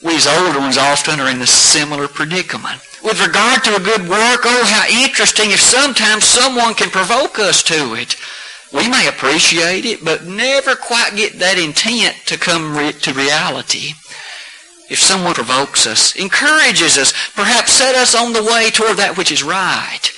We 0.06 0.14
as 0.14 0.28
older 0.28 0.60
ones 0.60 0.78
often 0.78 1.18
are 1.18 1.28
in 1.28 1.42
a 1.42 1.48
similar 1.48 2.06
predicament. 2.06 2.80
With 3.02 3.20
regard 3.20 3.64
to 3.64 3.74
a 3.74 3.80
good 3.80 4.02
work, 4.02 4.42
oh, 4.44 4.64
how 4.64 4.86
interesting 5.02 5.50
if 5.50 5.58
sometimes 5.58 6.22
someone 6.22 6.74
can 6.74 6.90
provoke 6.90 7.40
us 7.40 7.60
to 7.64 7.94
it. 7.94 8.14
We 8.72 8.88
may 8.88 9.08
appreciate 9.08 9.84
it, 9.84 10.04
but 10.04 10.24
never 10.24 10.76
quite 10.76 11.16
get 11.16 11.40
that 11.40 11.58
intent 11.58 12.14
to 12.26 12.38
come 12.38 12.76
re- 12.76 12.92
to 12.92 13.12
reality. 13.14 13.94
If 14.88 15.00
someone 15.00 15.34
provokes 15.34 15.88
us, 15.88 16.14
encourages 16.14 16.98
us, 16.98 17.12
perhaps 17.34 17.72
set 17.72 17.96
us 17.96 18.14
on 18.14 18.32
the 18.32 18.44
way 18.44 18.70
toward 18.70 18.98
that 18.98 19.18
which 19.18 19.32
is 19.32 19.42
right, 19.42 20.12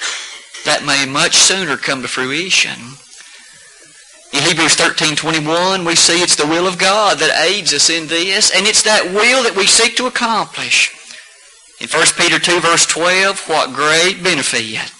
that 0.66 0.84
may 0.84 1.06
much 1.10 1.34
sooner 1.34 1.78
come 1.78 2.02
to 2.02 2.08
fruition. 2.08 2.76
In 4.32 4.44
Hebrews 4.44 4.76
13:21, 4.76 5.84
we 5.84 5.94
see 5.94 6.22
it's 6.22 6.36
the 6.36 6.46
will 6.46 6.66
of 6.66 6.78
God 6.78 7.18
that 7.18 7.40
aids 7.42 7.72
us 7.72 7.88
in 7.88 8.06
this, 8.08 8.50
and 8.50 8.66
it's 8.66 8.82
that 8.82 9.06
will 9.06 9.42
that 9.42 9.56
we 9.56 9.66
seek 9.66 9.96
to 9.96 10.06
accomplish. 10.06 10.90
In 11.80 11.88
1 11.88 12.06
Peter 12.16 12.38
2 12.38 12.60
verse 12.60 12.86
12, 12.86 13.48
what 13.48 13.72
great 13.72 14.22
benefit 14.22 14.92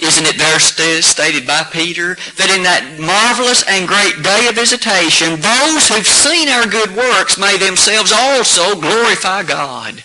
isn't 0.00 0.26
it 0.26 0.38
there 0.38 0.58
stated 0.58 1.46
by 1.46 1.62
Peter 1.62 2.16
that 2.36 2.48
in 2.48 2.62
that 2.62 2.98
marvelous 2.98 3.62
and 3.68 3.86
great 3.86 4.22
day 4.22 4.48
of 4.48 4.54
visitation, 4.54 5.40
those 5.40 5.88
who've 5.88 6.06
seen 6.06 6.48
our 6.48 6.66
good 6.66 6.96
works 6.96 7.36
may 7.36 7.58
themselves 7.58 8.10
also 8.10 8.80
glorify 8.80 9.42
God? 9.42 10.02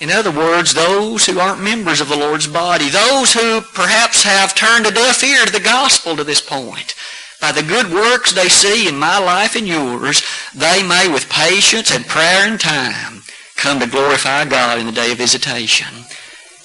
In 0.00 0.10
other 0.10 0.32
words, 0.32 0.74
those 0.74 1.26
who 1.26 1.38
aren't 1.38 1.62
members 1.62 2.00
of 2.00 2.08
the 2.08 2.16
Lord's 2.16 2.48
body, 2.48 2.88
those 2.88 3.32
who 3.32 3.60
perhaps 3.60 4.24
have 4.24 4.54
turned 4.54 4.86
a 4.86 4.90
deaf 4.90 5.22
ear 5.22 5.46
to 5.46 5.52
the 5.52 5.60
gospel 5.60 6.16
to 6.16 6.24
this 6.24 6.40
point, 6.40 6.94
by 7.40 7.52
the 7.52 7.62
good 7.62 7.90
works 7.90 8.32
they 8.32 8.48
see 8.48 8.86
in 8.88 8.98
my 8.98 9.18
life 9.18 9.56
and 9.56 9.66
yours, 9.66 10.22
they 10.54 10.82
may 10.82 11.08
with 11.08 11.30
patience 11.30 11.90
and 11.90 12.06
prayer 12.06 12.46
and 12.46 12.60
time 12.60 13.22
come 13.56 13.80
to 13.80 13.86
glorify 13.86 14.44
God 14.44 14.78
in 14.78 14.86
the 14.86 14.92
day 14.92 15.12
of 15.12 15.18
visitation. 15.18 15.88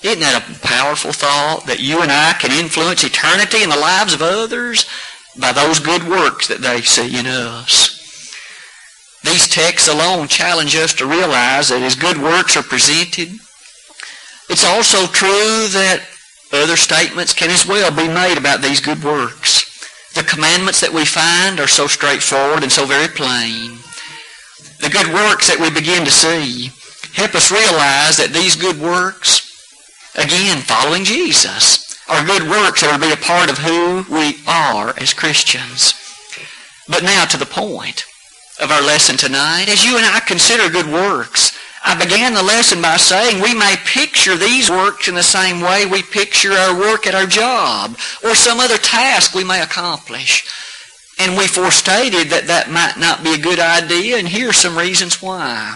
Isn't 0.04 0.20
that 0.20 0.44
a 0.44 0.60
powerful 0.60 1.12
thought 1.12 1.66
that 1.68 1.80
you 1.80 2.02
and 2.02 2.12
I 2.12 2.34
can 2.34 2.52
influence 2.52 3.04
eternity 3.04 3.64
in 3.64 3.70
the 3.70 3.78
lives 3.78 4.14
of 4.14 4.22
others 4.22 4.86
by 5.40 5.52
those 5.52 5.80
good 5.80 6.08
works 6.08 6.48
that 6.48 6.62
they 6.62 6.82
see 6.82 7.18
in 7.18 7.26
us? 7.26 7.96
These 9.24 9.48
texts 9.48 9.88
alone 9.88 10.28
challenge 10.28 10.76
us 10.76 10.94
to 10.96 11.08
realize 11.08 11.70
that 11.70 11.82
as 11.82 11.96
good 11.96 12.18
works 12.18 12.56
are 12.56 12.64
presented, 12.64 13.30
it's 14.50 14.64
also 14.64 15.08
true 15.08 15.68
that 15.74 16.06
other 16.54 16.78
statements 16.78 17.34
can 17.34 17.50
as 17.50 17.66
well 17.66 17.90
be 17.90 18.08
made 18.08 18.38
about 18.38 18.62
these 18.62 18.80
good 18.80 19.04
works. 19.04 19.75
Commandments 20.26 20.82
that 20.82 20.94
we 20.94 21.06
find 21.06 21.60
are 21.60 21.68
so 21.68 21.88
straightforward 21.88 22.64
and 22.64 22.72
so 22.72 22.86
very 22.86 23.08
plain. 23.08 23.80
The 24.82 24.90
good 24.90 25.14
works 25.14 25.48
that 25.48 25.60
we 25.60 25.70
begin 25.70 26.04
to 26.06 26.12
see 26.12 26.72
help 27.14 27.34
us 27.34 27.52
realize 27.52 28.18
that 28.18 28.34
these 28.34 28.56
good 28.56 28.80
works, 28.80 29.42
again, 30.16 30.58
following 30.62 31.04
Jesus, 31.04 31.98
are 32.10 32.26
good 32.26 32.44
works 32.50 32.82
that 32.82 32.92
will 32.92 33.08
be 33.08 33.14
a 33.14 33.26
part 33.26 33.50
of 33.50 33.58
who 33.58 34.06
we 34.14 34.38
are 34.48 34.94
as 35.00 35.14
Christians. 35.14 35.94
But 36.88 37.04
now 37.04 37.26
to 37.26 37.38
the 37.38 37.46
point 37.46 38.06
of 38.62 38.72
our 38.72 38.82
lesson 38.82 39.18
tonight. 39.18 39.68
As 39.68 39.84
you 39.84 39.98
and 39.98 40.06
I 40.06 40.20
consider 40.20 40.70
good 40.70 40.88
works, 40.88 41.58
I 41.88 41.94
began 41.94 42.34
the 42.34 42.42
lesson 42.42 42.82
by 42.82 42.98
saying 42.98 43.44
we 43.44 43.54
may 43.54 43.76
picture 43.86 44.36
these 44.36 44.72
works 44.72 45.08
in 45.08 45.14
the 45.14 45.22
same 45.22 45.62
way 45.62 45.86
we 45.86 46.02
picture 46.02 46.52
our 46.52 46.76
work 46.76 47.06
at 47.06 47.14
our 47.14 47.28
job 47.28 47.96
or 48.24 48.34
some 48.34 48.60
other 48.60 48.80
task 48.80 49.36
we 49.36 49.44
may 49.44 49.62
accomplish. 49.62 50.50
And 51.20 51.38
we 51.38 51.46
forestated 51.46 52.30
that 52.30 52.48
that 52.48 52.72
might 52.72 52.98
not 52.98 53.24
be 53.24 53.36
a 53.36 53.38
good 53.38 53.60
idea, 53.60 54.18
and 54.18 54.28
here 54.28 54.50
are 54.50 54.54
some 54.54 54.76
reasons 54.76 55.22
why. 55.22 55.76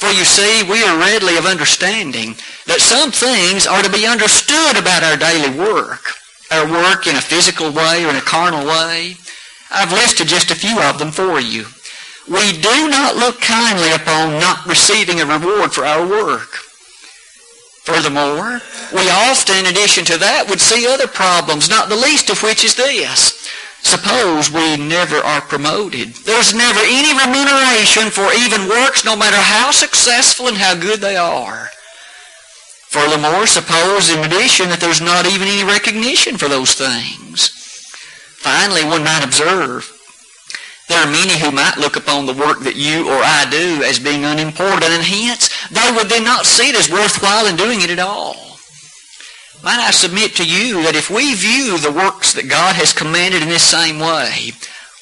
For 0.00 0.08
you 0.08 0.24
see, 0.24 0.62
we 0.64 0.82
are 0.82 0.98
readily 0.98 1.36
of 1.36 1.44
understanding 1.44 2.34
that 2.64 2.80
some 2.80 3.12
things 3.12 3.66
are 3.66 3.82
to 3.82 3.92
be 3.92 4.06
understood 4.06 4.78
about 4.78 5.04
our 5.04 5.18
daily 5.18 5.52
work. 5.52 6.08
Our 6.50 6.66
work 6.66 7.06
in 7.06 7.16
a 7.16 7.20
physical 7.20 7.70
way 7.70 8.06
or 8.06 8.10
in 8.10 8.16
a 8.16 8.22
carnal 8.22 8.66
way. 8.66 9.16
I've 9.70 9.92
listed 9.92 10.26
just 10.26 10.50
a 10.50 10.56
few 10.56 10.80
of 10.80 10.98
them 10.98 11.10
for 11.12 11.38
you 11.38 11.66
we 12.30 12.52
do 12.60 12.88
not 12.88 13.16
look 13.16 13.40
kindly 13.40 13.90
upon 13.92 14.38
not 14.38 14.66
receiving 14.66 15.20
a 15.20 15.26
reward 15.26 15.72
for 15.72 15.84
our 15.84 16.06
work. 16.06 16.52
Furthermore, 17.88 18.60
we 18.92 19.08
often, 19.08 19.56
in 19.56 19.66
addition 19.66 20.04
to 20.04 20.18
that, 20.18 20.46
would 20.48 20.60
see 20.60 20.86
other 20.86 21.06
problems, 21.06 21.70
not 21.70 21.88
the 21.88 21.96
least 21.96 22.28
of 22.28 22.42
which 22.42 22.64
is 22.64 22.76
this. 22.76 23.48
Suppose 23.80 24.50
we 24.50 24.76
never 24.76 25.16
are 25.16 25.40
promoted. 25.40 26.08
There's 26.28 26.52
never 26.52 26.80
any 26.84 27.16
remuneration 27.16 28.10
for 28.10 28.28
even 28.34 28.68
works, 28.68 29.04
no 29.04 29.16
matter 29.16 29.40
how 29.40 29.70
successful 29.70 30.48
and 30.48 30.56
how 30.56 30.74
good 30.74 31.00
they 31.00 31.16
are. 31.16 31.68
Furthermore, 32.88 33.46
suppose 33.46 34.10
in 34.10 34.24
addition 34.24 34.68
that 34.68 34.80
there's 34.80 35.00
not 35.00 35.24
even 35.26 35.48
any 35.48 35.64
recognition 35.64 36.36
for 36.36 36.48
those 36.48 36.74
things. 36.74 37.48
Finally, 38.36 38.84
one 38.84 39.04
might 39.04 39.24
observe 39.24 39.97
there 40.88 40.98
are 41.04 41.10
many 41.10 41.38
who 41.38 41.52
might 41.52 41.76
look 41.76 41.96
upon 41.96 42.26
the 42.26 42.32
work 42.32 42.60
that 42.60 42.76
you 42.76 43.08
or 43.08 43.20
I 43.22 43.46
do 43.50 43.82
as 43.84 43.98
being 43.98 44.24
unimportant, 44.24 44.90
and 44.90 45.04
hence 45.04 45.52
they 45.68 45.92
would 45.92 46.08
then 46.08 46.24
not 46.24 46.46
see 46.46 46.70
it 46.70 46.76
as 46.76 46.90
worthwhile 46.90 47.46
in 47.46 47.56
doing 47.56 47.82
it 47.82 47.90
at 47.90 47.98
all. 47.98 48.58
Might 49.62 49.80
I 49.80 49.90
submit 49.90 50.36
to 50.36 50.48
you 50.48 50.82
that 50.84 50.96
if 50.96 51.10
we 51.10 51.34
view 51.34 51.78
the 51.78 51.92
works 51.92 52.32
that 52.32 52.48
God 52.48 52.76
has 52.76 52.92
commanded 52.92 53.42
in 53.42 53.48
this 53.48 53.62
same 53.62 53.98
way, 53.98 54.52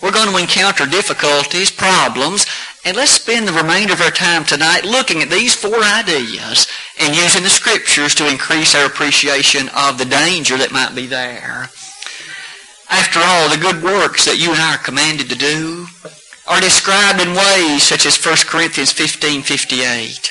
we're 0.02 0.12
going 0.12 0.28
to 0.28 0.37
encounter 0.37 0.87
difficulties, 0.87 1.71
problems, 1.71 2.47
and 2.85 2.97
let's 2.97 3.11
spend 3.11 3.47
the 3.47 3.52
remainder 3.52 3.93
of 3.93 4.00
our 4.00 4.11
time 4.11 4.45
tonight 4.45 4.85
looking 4.85 5.23
at 5.23 5.31
these 5.31 5.55
four 5.55 5.83
ideas 5.83 6.66
and 6.99 7.14
using 7.14 7.42
the 7.42 7.51
scriptures 7.51 8.14
to 8.14 8.29
increase 8.29 8.75
our 8.75 8.87
appreciation 8.87 9.68
of 9.70 9.99
the 9.99 10.05
danger 10.05 10.57
that 10.57 10.72
might 10.72 10.94
be 10.94 11.07
there. 11.07 11.68
After 12.88 13.20
all, 13.20 13.49
the 13.49 13.57
good 13.57 13.83
works 13.83 14.25
that 14.25 14.38
you 14.38 14.53
and 14.53 14.61
I 14.61 14.75
are 14.75 14.79
commanded 14.79 15.29
to 15.29 15.35
do 15.35 15.87
are 16.46 16.61
described 16.61 17.20
in 17.20 17.35
ways 17.35 17.83
such 17.83 18.07
as 18.07 18.16
1 18.16 18.46
Corinthians 18.46 18.92
15:58. 18.92 20.31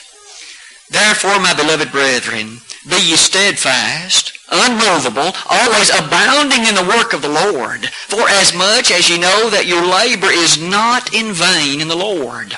Therefore, 0.90 1.40
my 1.40 1.54
beloved 1.54 1.92
brethren, 1.92 2.62
be 2.88 2.96
ye 2.96 3.16
steadfast, 3.16 4.32
unmovable, 4.50 5.36
always 5.50 5.90
abounding 5.90 6.66
in 6.66 6.76
the 6.76 6.88
work 6.96 7.14
of 7.14 7.22
the 7.22 7.30
Lord, 7.30 7.90
for 8.08 8.30
as 8.30 8.54
much 8.54 8.92
as 8.92 9.10
ye 9.10 9.18
know 9.18 9.50
that 9.50 9.66
your 9.66 9.84
labor 9.84 10.32
is 10.32 10.58
not 10.58 11.14
in 11.14 11.34
vain 11.34 11.82
in 11.82 11.88
the 11.88 11.96
Lord. 11.96 12.56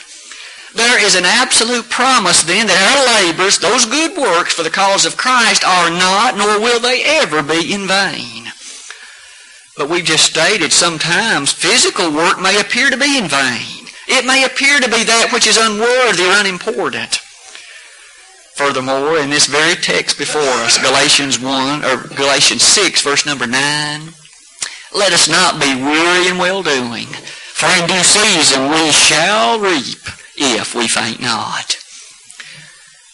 There 0.75 1.03
is 1.03 1.15
an 1.15 1.25
absolute 1.25 1.89
promise 1.89 2.43
then 2.43 2.67
that 2.67 2.77
our 2.77 3.25
labors, 3.25 3.57
those 3.57 3.85
good 3.85 4.15
works 4.15 4.53
for 4.53 4.61
the 4.61 4.69
cause 4.69 5.05
of 5.05 5.17
Christ, 5.17 5.63
are 5.63 5.89
not, 5.89 6.37
nor 6.37 6.59
will 6.59 6.79
they 6.79 7.03
ever 7.03 7.41
be 7.41 7.73
in 7.73 7.87
vain. 7.87 8.36
But 9.77 9.89
we've 9.89 10.03
just 10.03 10.25
stated 10.25 10.73
sometimes 10.73 11.53
physical 11.53 12.11
work 12.11 12.41
may 12.41 12.59
appear 12.59 12.89
to 12.89 12.97
be 12.97 13.17
in 13.17 13.27
vain. 13.27 13.85
It 14.07 14.25
may 14.25 14.43
appear 14.43 14.79
to 14.79 14.89
be 14.89 15.03
that 15.03 15.29
which 15.31 15.45
is 15.45 15.57
unworthy 15.57 16.25
or 16.25 16.39
unimportant. 16.41 17.21
Furthermore, 18.55 19.19
in 19.19 19.29
this 19.29 19.45
very 19.45 19.75
text 19.75 20.17
before 20.17 20.41
us, 20.65 20.81
Galatians 20.81 21.39
1 21.39 21.85
or 21.85 22.07
Galatians 22.15 22.63
6 22.63 23.03
verse 23.03 23.25
number 23.27 23.45
9, 23.45 24.09
let 24.95 25.13
us 25.13 25.29
not 25.29 25.61
be 25.61 25.75
weary 25.75 26.27
in 26.27 26.39
well 26.39 26.63
doing, 26.63 27.05
for 27.05 27.67
in 27.77 27.85
due 27.85 28.01
season 28.01 28.71
we 28.71 28.89
shall 28.91 29.59
reap 29.59 30.01
if 30.37 30.73
we 30.73 30.87
faint 30.87 31.21
not. 31.21 31.77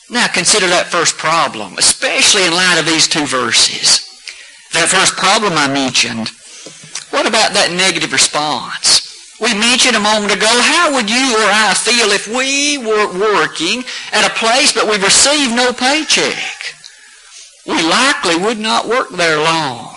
Now 0.09 0.27
consider 0.27 0.67
that 0.67 0.87
first 0.87 1.17
problem, 1.17 1.77
especially 1.77 2.45
in 2.45 2.53
light 2.53 2.79
of 2.79 2.85
these 2.85 3.09
two 3.09 3.25
verses. 3.25 4.07
That 4.71 4.87
first 4.87 5.17
problem 5.17 5.53
I 5.53 5.67
mentioned 5.67 6.31
what 7.13 7.29
about 7.29 7.53
that 7.53 7.69
negative 7.69 8.11
response? 8.11 9.05
We 9.37 9.53
mentioned 9.53 9.95
a 9.95 10.01
moment 10.01 10.33
ago, 10.33 10.49
how 10.49 10.97
would 10.97 11.05
you 11.05 11.37
or 11.37 11.45
I 11.45 11.77
feel 11.77 12.09
if 12.09 12.25
we 12.25 12.81
were 12.81 13.05
working 13.13 13.85
at 14.09 14.25
a 14.25 14.33
place 14.33 14.73
but 14.73 14.89
we 14.89 14.97
received 14.97 15.53
no 15.53 15.73
paycheck? 15.73 16.73
We 17.69 17.77
likely 17.85 18.35
would 18.41 18.57
not 18.57 18.89
work 18.89 19.09
there 19.09 19.37
long. 19.37 19.93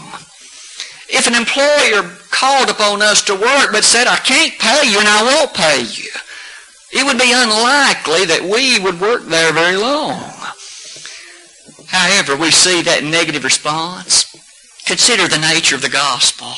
If 1.08 1.26
an 1.26 1.34
employer 1.34 2.04
called 2.28 2.68
upon 2.68 3.00
us 3.00 3.24
to 3.24 3.34
work 3.34 3.72
but 3.72 3.84
said, 3.84 4.06
I 4.06 4.20
can't 4.20 4.52
pay 4.58 4.84
you 4.84 4.98
and 5.00 5.08
I 5.08 5.24
won't 5.24 5.54
pay 5.54 5.80
you, 5.80 6.12
it 6.92 7.04
would 7.08 7.18
be 7.18 7.32
unlikely 7.32 8.28
that 8.28 8.44
we 8.44 8.78
would 8.78 9.00
work 9.00 9.24
there 9.24 9.52
very 9.52 9.76
long. 9.76 10.20
However, 11.88 12.36
we 12.36 12.50
see 12.50 12.82
that 12.82 13.04
negative 13.04 13.44
response. 13.44 14.28
Consider 14.84 15.28
the 15.28 15.38
nature 15.38 15.76
of 15.76 15.82
the 15.82 15.88
gospel. 15.88 16.52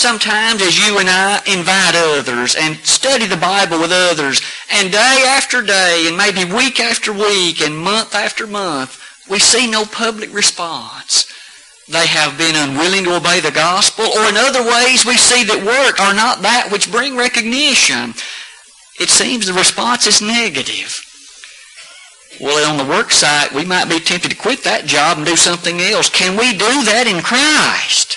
Sometimes 0.00 0.62
as 0.62 0.78
you 0.78 0.98
and 0.98 1.10
I 1.10 1.42
invite 1.46 1.94
others 1.94 2.56
and 2.56 2.78
study 2.78 3.26
the 3.26 3.36
Bible 3.36 3.78
with 3.78 3.92
others, 3.92 4.40
and 4.72 4.90
day 4.90 5.24
after 5.28 5.60
day, 5.60 6.06
and 6.08 6.16
maybe 6.16 6.50
week 6.50 6.80
after 6.80 7.12
week, 7.12 7.60
and 7.60 7.76
month 7.76 8.14
after 8.14 8.46
month, 8.46 8.98
we 9.28 9.38
see 9.38 9.70
no 9.70 9.84
public 9.84 10.32
response. 10.32 11.30
They 11.86 12.06
have 12.06 12.38
been 12.38 12.56
unwilling 12.56 13.04
to 13.04 13.16
obey 13.16 13.40
the 13.40 13.50
gospel, 13.50 14.06
or 14.06 14.24
in 14.24 14.38
other 14.38 14.62
ways 14.62 15.04
we 15.04 15.18
see 15.18 15.44
that 15.44 15.66
work 15.66 16.00
are 16.00 16.14
not 16.14 16.40
that 16.40 16.72
which 16.72 16.90
bring 16.90 17.14
recognition. 17.14 18.14
It 18.98 19.10
seems 19.10 19.46
the 19.46 19.52
response 19.52 20.06
is 20.06 20.22
negative. 20.22 20.98
Well, 22.40 22.70
on 22.70 22.78
the 22.78 22.90
work 22.90 23.10
site, 23.10 23.52
we 23.52 23.66
might 23.66 23.90
be 23.90 24.00
tempted 24.00 24.30
to 24.30 24.36
quit 24.38 24.64
that 24.64 24.86
job 24.86 25.18
and 25.18 25.26
do 25.26 25.36
something 25.36 25.78
else. 25.78 26.08
Can 26.08 26.38
we 26.38 26.52
do 26.52 26.84
that 26.88 27.04
in 27.06 27.22
Christ? 27.22 28.16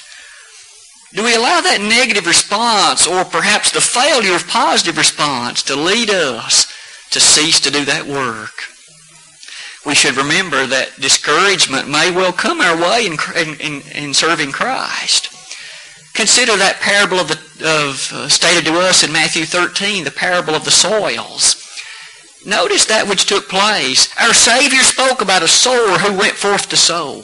Do 1.13 1.23
we 1.23 1.35
allow 1.35 1.61
that 1.61 1.79
negative 1.79 2.25
response 2.25 3.05
or 3.05 3.23
perhaps 3.23 3.71
the 3.71 3.81
failure 3.81 4.35
of 4.35 4.47
positive 4.47 4.97
response 4.97 5.61
to 5.63 5.75
lead 5.75 6.09
us 6.09 6.65
to 7.11 7.19
cease 7.19 7.59
to 7.61 7.71
do 7.71 7.85
that 7.85 8.07
work? 8.07 8.53
We 9.85 9.93
should 9.93 10.17
remember 10.17 10.65
that 10.65 10.99
discouragement 10.99 11.87
may 11.87 12.09
well 12.09 12.33
come 12.33 12.61
our 12.61 12.75
way 12.75 13.05
in, 13.05 13.17
in, 13.59 13.81
in 13.91 14.13
serving 14.13 14.53
Christ. 14.53 15.29
Consider 16.15 16.57
that 16.57 16.79
parable 16.79 17.19
of, 17.19 17.27
the, 17.27 17.37
of 17.67 18.11
uh, 18.13 18.29
stated 18.29 18.65
to 18.65 18.79
us 18.79 19.03
in 19.03 19.11
Matthew 19.11 19.45
13, 19.45 20.05
the 20.05 20.11
parable 20.11 20.55
of 20.55 20.63
the 20.63 20.71
soils. 20.71 21.59
Notice 22.45 22.85
that 22.85 23.07
which 23.07 23.25
took 23.25 23.49
place. 23.49 24.09
Our 24.19 24.33
Savior 24.33 24.81
spoke 24.81 25.21
about 25.21 25.43
a 25.43 25.47
sower 25.47 25.99
who 25.99 26.17
went 26.17 26.33
forth 26.33 26.69
to 26.69 26.77
sow. 26.77 27.23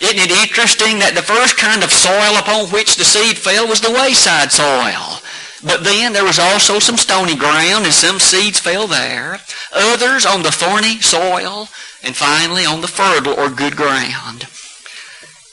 Isn't 0.00 0.18
it 0.18 0.30
interesting 0.30 1.00
that 1.00 1.14
the 1.14 1.22
first 1.26 1.56
kind 1.56 1.82
of 1.82 1.90
soil 1.90 2.38
upon 2.38 2.70
which 2.70 2.96
the 2.96 3.04
seed 3.04 3.36
fell 3.36 3.66
was 3.66 3.80
the 3.80 3.90
wayside 3.90 4.52
soil? 4.52 5.18
But 5.64 5.82
then 5.82 6.12
there 6.12 6.24
was 6.24 6.38
also 6.38 6.78
some 6.78 6.96
stony 6.96 7.34
ground 7.34 7.84
and 7.84 7.92
some 7.92 8.20
seeds 8.20 8.60
fell 8.60 8.86
there. 8.86 9.40
Others 9.74 10.24
on 10.24 10.42
the 10.42 10.52
thorny 10.52 11.00
soil. 11.00 11.68
and 12.00 12.14
finally 12.14 12.64
on 12.64 12.80
the 12.80 12.86
fertile 12.86 13.34
or 13.34 13.50
good 13.50 13.74
ground. 13.74 14.46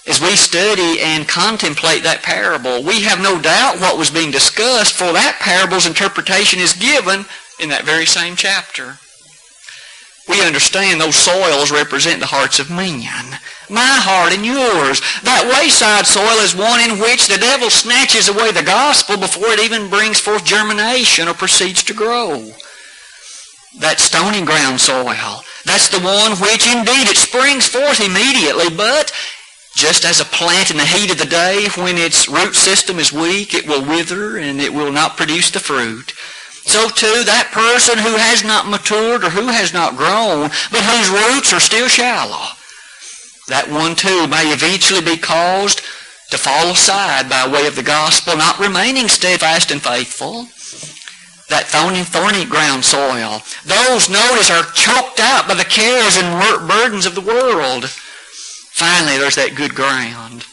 As 0.07 0.21
we 0.21 0.35
study 0.35 1.01
and 1.01 1.27
contemplate 1.27 2.03
that 2.03 2.21
parable, 2.21 2.83
we 2.83 3.01
have 3.01 3.19
no 3.19 3.41
doubt 3.41 3.79
what 3.79 3.97
was 3.97 4.11
being 4.11 4.29
discussed, 4.29 4.93
for 4.93 5.11
that 5.13 5.39
parable's 5.41 5.87
interpretation 5.87 6.59
is 6.59 6.73
given 6.73 7.25
in 7.59 7.69
that 7.69 7.83
very 7.83 8.05
same 8.05 8.35
chapter. 8.35 8.99
We 10.27 10.41
understand 10.43 10.99
those 10.99 11.15
soils 11.15 11.71
represent 11.71 12.19
the 12.19 12.25
hearts 12.25 12.59
of 12.59 12.71
men. 12.71 13.05
My 13.69 13.97
heart 14.01 14.33
and 14.33 14.45
yours. 14.45 15.01
That 15.21 15.45
wayside 15.45 16.07
soil 16.07 16.41
is 16.41 16.55
one 16.55 16.81
in 16.81 16.99
which 16.99 17.27
the 17.27 17.37
devil 17.37 17.69
snatches 17.69 18.27
away 18.27 18.51
the 18.51 18.63
gospel 18.63 19.17
before 19.17 19.49
it 19.49 19.59
even 19.59 19.89
brings 19.89 20.19
forth 20.19 20.45
germination 20.45 21.27
or 21.27 21.33
proceeds 21.33 21.83
to 21.83 21.93
grow. 21.93 22.51
That 23.79 23.99
stony 23.99 24.41
ground 24.43 24.81
soil. 24.81 25.43
That's 25.65 25.89
the 25.89 25.99
one 25.99 26.37
which 26.37 26.65
indeed 26.65 27.09
it 27.09 27.17
springs 27.17 27.67
forth 27.67 27.99
immediately, 28.01 28.69
but 28.75 29.11
just 29.75 30.05
as 30.05 30.21
a 30.21 30.25
plant 30.25 30.71
in 30.71 30.77
the 30.77 30.85
heat 30.85 31.11
of 31.11 31.17
the 31.17 31.25
day, 31.25 31.67
when 31.75 31.97
its 31.97 32.29
root 32.29 32.55
system 32.55 32.97
is 32.97 33.11
weak, 33.11 33.53
it 33.53 33.67
will 33.67 33.83
wither 33.83 34.37
and 34.37 34.61
it 34.61 34.73
will 34.73 34.91
not 34.91 35.17
produce 35.17 35.51
the 35.51 35.59
fruit. 35.59 36.13
So 36.65 36.89
too, 36.89 37.23
that 37.25 37.53
person 37.53 37.97
who 37.97 38.17
has 38.17 38.43
not 38.43 38.67
matured 38.67 39.23
or 39.23 39.29
who 39.29 39.47
has 39.47 39.73
not 39.73 39.95
grown, 39.95 40.49
but 40.71 40.81
whose 40.81 41.13
roots 41.13 41.53
are 41.53 41.59
still 41.59 41.87
shallow, 41.87 42.57
that 43.47 43.69
one 43.69 43.95
too 43.95 44.27
may 44.27 44.49
eventually 44.49 45.01
be 45.01 45.17
caused 45.17 45.81
to 46.31 46.37
fall 46.37 46.71
aside 46.71 47.29
by 47.29 47.47
way 47.47 47.67
of 47.67 47.75
the 47.75 47.83
gospel, 47.83 48.35
not 48.35 48.59
remaining 48.59 49.07
steadfast 49.07 49.69
and 49.69 49.81
faithful. 49.81 50.47
That 51.49 51.69
thorny, 51.69 52.01
thorny 52.01 52.43
ground 52.43 52.83
soil. 52.83 53.45
Those, 53.63 54.09
notice, 54.09 54.49
are 54.49 54.65
choked 54.73 55.19
out 55.21 55.47
by 55.47 55.53
the 55.53 55.63
cares 55.63 56.17
and 56.17 56.33
burdens 56.67 57.05
of 57.05 57.13
the 57.13 57.21
world. 57.21 57.85
Finally, 57.85 59.19
there's 59.19 59.35
that 59.35 59.55
good 59.55 59.75
ground. 59.75 60.43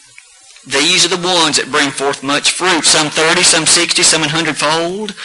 These 0.66 1.05
are 1.05 1.16
the 1.16 1.27
ones 1.27 1.57
that 1.57 1.72
bring 1.72 1.90
forth 1.90 2.22
much 2.22 2.53
fruit, 2.53 2.85
some 2.85 3.09
30, 3.09 3.42
some 3.42 3.66
60, 3.66 4.03
some 4.03 4.20
100 4.20 4.55
fold. 4.55 5.16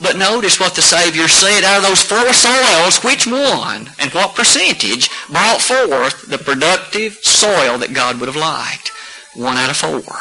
But 0.00 0.16
notice 0.16 0.58
what 0.58 0.74
the 0.74 0.82
Savior 0.82 1.28
said. 1.28 1.62
Out 1.62 1.78
of 1.78 1.82
those 1.84 2.02
four 2.02 2.32
soils, 2.32 3.02
which 3.04 3.26
one 3.26 3.90
and 3.98 4.12
what 4.12 4.34
percentage 4.34 5.08
brought 5.28 5.60
forth 5.60 6.28
the 6.28 6.38
productive 6.38 7.14
soil 7.22 7.78
that 7.78 7.94
God 7.94 8.18
would 8.18 8.28
have 8.28 8.36
liked? 8.36 8.90
One 9.34 9.56
out 9.56 9.70
of 9.70 9.76
four. 9.76 10.16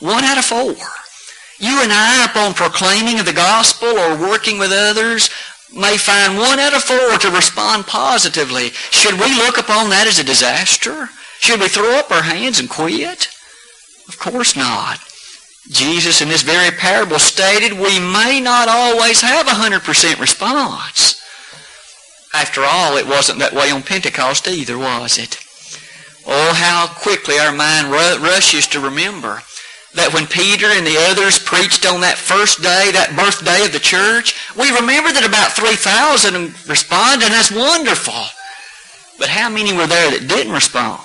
One 0.00 0.24
out 0.24 0.38
of 0.38 0.44
four. 0.44 0.76
You 1.58 1.82
and 1.82 1.92
I, 1.92 2.26
upon 2.26 2.52
proclaiming 2.52 3.18
of 3.18 3.24
the 3.24 3.32
gospel 3.32 3.88
or 3.88 4.18
working 4.18 4.58
with 4.58 4.70
others, 4.70 5.30
may 5.72 5.96
find 5.96 6.38
one 6.38 6.58
out 6.58 6.74
of 6.74 6.82
four 6.84 7.16
to 7.18 7.30
respond 7.30 7.86
positively. 7.86 8.70
Should 8.90 9.14
we 9.14 9.34
look 9.34 9.56
upon 9.56 9.88
that 9.90 10.06
as 10.06 10.18
a 10.18 10.24
disaster? 10.24 11.08
Should 11.40 11.60
we 11.60 11.68
throw 11.68 11.98
up 11.98 12.10
our 12.10 12.22
hands 12.22 12.58
and 12.58 12.68
quit? 12.68 13.28
Of 14.08 14.18
course 14.18 14.54
not. 14.56 15.00
Jesus 15.68 16.20
in 16.20 16.28
this 16.28 16.42
very 16.42 16.70
parable 16.70 17.18
stated 17.18 17.72
we 17.72 17.98
may 17.98 18.40
not 18.40 18.68
always 18.68 19.20
have 19.20 19.46
a 19.46 19.50
100% 19.50 20.20
response. 20.20 21.20
After 22.34 22.62
all, 22.64 22.96
it 22.96 23.06
wasn't 23.06 23.38
that 23.40 23.54
way 23.54 23.70
on 23.70 23.82
Pentecost 23.82 24.46
either, 24.46 24.78
was 24.78 25.18
it? 25.18 25.38
Oh, 26.26 26.52
how 26.54 26.86
quickly 26.86 27.38
our 27.38 27.52
mind 27.52 27.90
rushes 27.90 28.66
to 28.68 28.80
remember 28.80 29.42
that 29.94 30.12
when 30.12 30.26
Peter 30.26 30.66
and 30.66 30.86
the 30.86 30.98
others 31.08 31.38
preached 31.38 31.86
on 31.86 32.02
that 32.02 32.18
first 32.18 32.60
day, 32.60 32.90
that 32.92 33.16
birthday 33.16 33.64
of 33.64 33.72
the 33.72 33.80
church, 33.80 34.36
we 34.54 34.68
remember 34.70 35.10
that 35.12 35.24
about 35.24 35.52
3,000 35.52 36.68
responded, 36.68 37.24
and 37.24 37.34
that's 37.34 37.50
wonderful. 37.50 38.28
But 39.18 39.28
how 39.28 39.48
many 39.48 39.72
were 39.72 39.86
there 39.86 40.10
that 40.10 40.28
didn't 40.28 40.52
respond? 40.52 41.00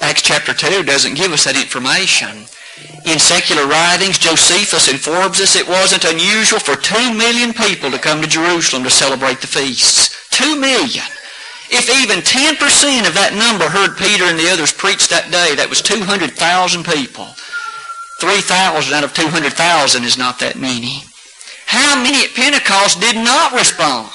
Acts 0.00 0.22
chapter 0.22 0.54
2 0.54 0.84
doesn't 0.84 1.16
give 1.16 1.32
us 1.32 1.44
that 1.44 1.56
information. 1.56 2.46
In 3.04 3.18
secular 3.18 3.66
writings, 3.66 4.18
Josephus 4.18 4.88
informs 4.88 5.40
us 5.40 5.56
it 5.56 5.68
wasn't 5.68 6.04
unusual 6.04 6.60
for 6.60 6.76
two 6.76 7.12
million 7.14 7.52
people 7.52 7.90
to 7.90 7.98
come 7.98 8.22
to 8.22 8.28
Jerusalem 8.28 8.84
to 8.84 8.90
celebrate 8.90 9.40
the 9.40 9.46
feasts. 9.46 10.14
Two 10.30 10.54
million. 10.58 11.04
If 11.70 11.90
even 11.90 12.24
10% 12.24 12.56
of 13.06 13.14
that 13.14 13.36
number 13.36 13.68
heard 13.68 13.98
Peter 13.98 14.24
and 14.24 14.38
the 14.38 14.48
others 14.48 14.72
preach 14.72 15.08
that 15.08 15.30
day, 15.30 15.54
that 15.56 15.68
was 15.68 15.82
200,000 15.82 16.32
people. 16.84 17.28
3,000 18.20 18.94
out 18.94 19.04
of 19.04 19.12
200,000 19.14 20.04
is 20.04 20.16
not 20.16 20.38
that 20.38 20.56
many. 20.56 21.04
How 21.66 22.00
many 22.00 22.24
at 22.24 22.34
Pentecost 22.34 23.00
did 23.00 23.16
not 23.16 23.52
respond? 23.52 24.08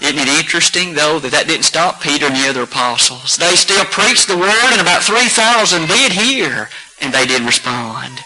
Isn't 0.00 0.18
it 0.18 0.28
interesting, 0.28 0.92
though, 0.92 1.18
that 1.18 1.32
that 1.32 1.46
didn't 1.46 1.64
stop 1.64 2.02
Peter 2.02 2.26
and 2.26 2.36
the 2.36 2.48
other 2.48 2.62
apostles? 2.62 3.36
They 3.36 3.56
still 3.56 3.84
preached 3.86 4.28
the 4.28 4.36
word, 4.36 4.70
and 4.72 4.80
about 4.80 5.02
3,000 5.02 5.88
did 5.88 6.12
hear, 6.12 6.68
and 7.00 7.12
they 7.12 7.26
did 7.26 7.42
respond. 7.42 8.20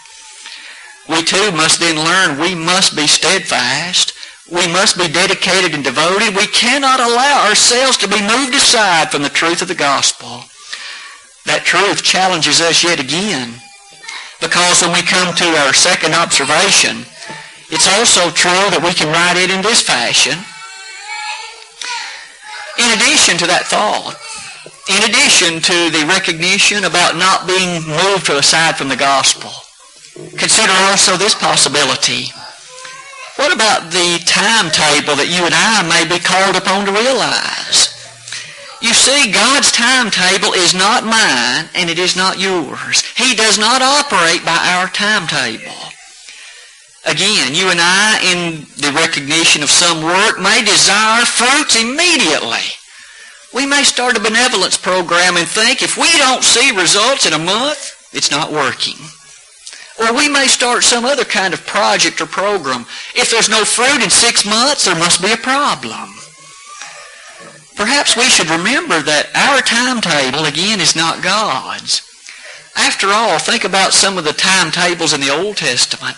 We 1.07 1.23
too 1.23 1.51
must 1.51 1.79
then 1.79 1.95
learn 1.95 2.39
we 2.39 2.55
must 2.55 2.95
be 2.95 3.07
steadfast. 3.07 4.13
We 4.51 4.67
must 4.67 4.97
be 4.97 5.07
dedicated 5.07 5.73
and 5.73 5.83
devoted. 5.83 6.35
We 6.35 6.47
cannot 6.47 6.99
allow 6.99 7.47
ourselves 7.47 7.97
to 7.97 8.07
be 8.07 8.21
moved 8.21 8.53
aside 8.53 9.09
from 9.09 9.23
the 9.23 9.29
truth 9.31 9.61
of 9.61 9.69
the 9.69 9.75
gospel. 9.75 10.43
That 11.45 11.63
truth 11.63 12.03
challenges 12.03 12.59
us 12.59 12.83
yet 12.83 12.99
again. 12.99 13.55
Because 14.39 14.81
when 14.81 14.91
we 14.91 15.01
come 15.01 15.33
to 15.35 15.47
our 15.63 15.73
second 15.73 16.13
observation, 16.13 17.05
it's 17.71 17.87
also 17.87 18.29
true 18.31 18.67
that 18.75 18.83
we 18.83 18.93
can 18.93 19.07
write 19.07 19.39
it 19.39 19.49
in 19.49 19.61
this 19.61 19.81
fashion. 19.81 20.37
In 22.81 22.97
addition 22.97 23.37
to 23.37 23.45
that 23.45 23.69
thought, 23.69 24.17
in 24.89 25.05
addition 25.05 25.61
to 25.61 25.93
the 25.93 26.01
recognition 26.09 26.89
about 26.89 27.13
not 27.13 27.45
being 27.45 27.85
moved 27.85 28.25
aside 28.33 28.73
from 28.73 28.89
the 28.89 28.97
gospel, 28.97 29.53
consider 30.33 30.73
also 30.89 31.13
this 31.13 31.37
possibility. 31.37 32.33
What 33.37 33.53
about 33.53 33.93
the 33.93 34.17
timetable 34.25 35.13
that 35.13 35.29
you 35.29 35.45
and 35.45 35.53
I 35.53 35.85
may 35.85 36.09
be 36.09 36.17
called 36.17 36.57
upon 36.57 36.89
to 36.89 36.91
realize? 36.91 37.93
You 38.81 38.97
see, 38.97 39.29
God's 39.29 39.71
timetable 39.71 40.57
is 40.57 40.73
not 40.73 41.05
mine 41.05 41.69
and 41.77 41.85
it 41.85 42.01
is 42.01 42.17
not 42.17 42.41
yours. 42.41 43.05
He 43.13 43.37
does 43.37 43.61
not 43.61 43.85
operate 43.85 44.41
by 44.41 44.57
our 44.57 44.89
timetable. 44.89 45.93
Again, 47.05 47.55
you 47.55 47.69
and 47.69 47.79
I, 47.81 48.19
in 48.31 48.61
the 48.77 48.93
recognition 48.93 49.63
of 49.63 49.69
some 49.69 50.03
work, 50.03 50.39
may 50.39 50.63
desire 50.63 51.25
fruits 51.25 51.75
immediately. 51.75 52.61
We 53.53 53.65
may 53.65 53.83
start 53.83 54.17
a 54.17 54.21
benevolence 54.21 54.77
program 54.77 55.35
and 55.35 55.47
think 55.47 55.81
if 55.81 55.97
we 55.97 56.09
don't 56.17 56.43
see 56.43 56.71
results 56.71 57.25
in 57.25 57.33
a 57.33 57.39
month, 57.39 58.09
it's 58.13 58.31
not 58.31 58.51
working. 58.51 58.95
Or 59.99 60.13
we 60.13 60.29
may 60.29 60.47
start 60.47 60.83
some 60.83 61.03
other 61.03 61.25
kind 61.25 61.53
of 61.53 61.65
project 61.65 62.21
or 62.21 62.27
program. 62.27 62.85
If 63.15 63.31
there's 63.31 63.49
no 63.49 63.65
fruit 63.65 64.03
in 64.03 64.09
six 64.09 64.45
months, 64.45 64.85
there 64.85 64.95
must 64.95 65.21
be 65.21 65.31
a 65.33 65.37
problem. 65.37 66.09
Perhaps 67.75 68.15
we 68.15 68.23
should 68.23 68.49
remember 68.49 69.01
that 69.01 69.33
our 69.35 69.61
timetable, 69.61 70.45
again, 70.45 70.79
is 70.79 70.95
not 70.95 71.23
God's. 71.23 72.07
After 72.77 73.07
all, 73.07 73.39
think 73.39 73.63
about 73.63 73.91
some 73.91 74.17
of 74.17 74.23
the 74.23 74.33
timetables 74.33 75.13
in 75.13 75.19
the 75.19 75.35
Old 75.35 75.57
Testament. 75.57 76.15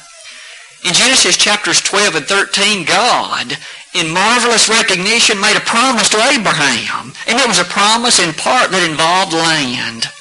In 0.84 0.92
Genesis 0.92 1.38
chapters 1.38 1.80
12 1.80 2.16
and 2.16 2.26
13, 2.26 2.84
God, 2.84 3.56
in 3.96 4.12
marvelous 4.12 4.68
recognition, 4.68 5.40
made 5.40 5.56
a 5.56 5.64
promise 5.64 6.10
to 6.10 6.20
Abraham. 6.20 7.14
And 7.26 7.40
it 7.40 7.48
was 7.48 7.60
a 7.60 7.72
promise 7.72 8.20
in 8.20 8.36
part 8.36 8.72
that 8.72 8.84
involved 8.84 9.32
land. 9.32 10.12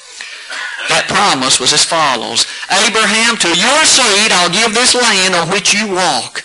That 0.87 1.11
promise 1.11 1.59
was 1.59 1.75
as 1.75 1.83
follows. 1.83 2.47
Abraham, 2.71 3.35
to 3.43 3.51
your 3.51 3.81
seed 3.83 4.31
I'll 4.31 4.55
give 4.55 4.71
this 4.71 4.95
land 4.95 5.35
on 5.35 5.51
which 5.51 5.75
you 5.75 5.91
walk. 5.91 6.43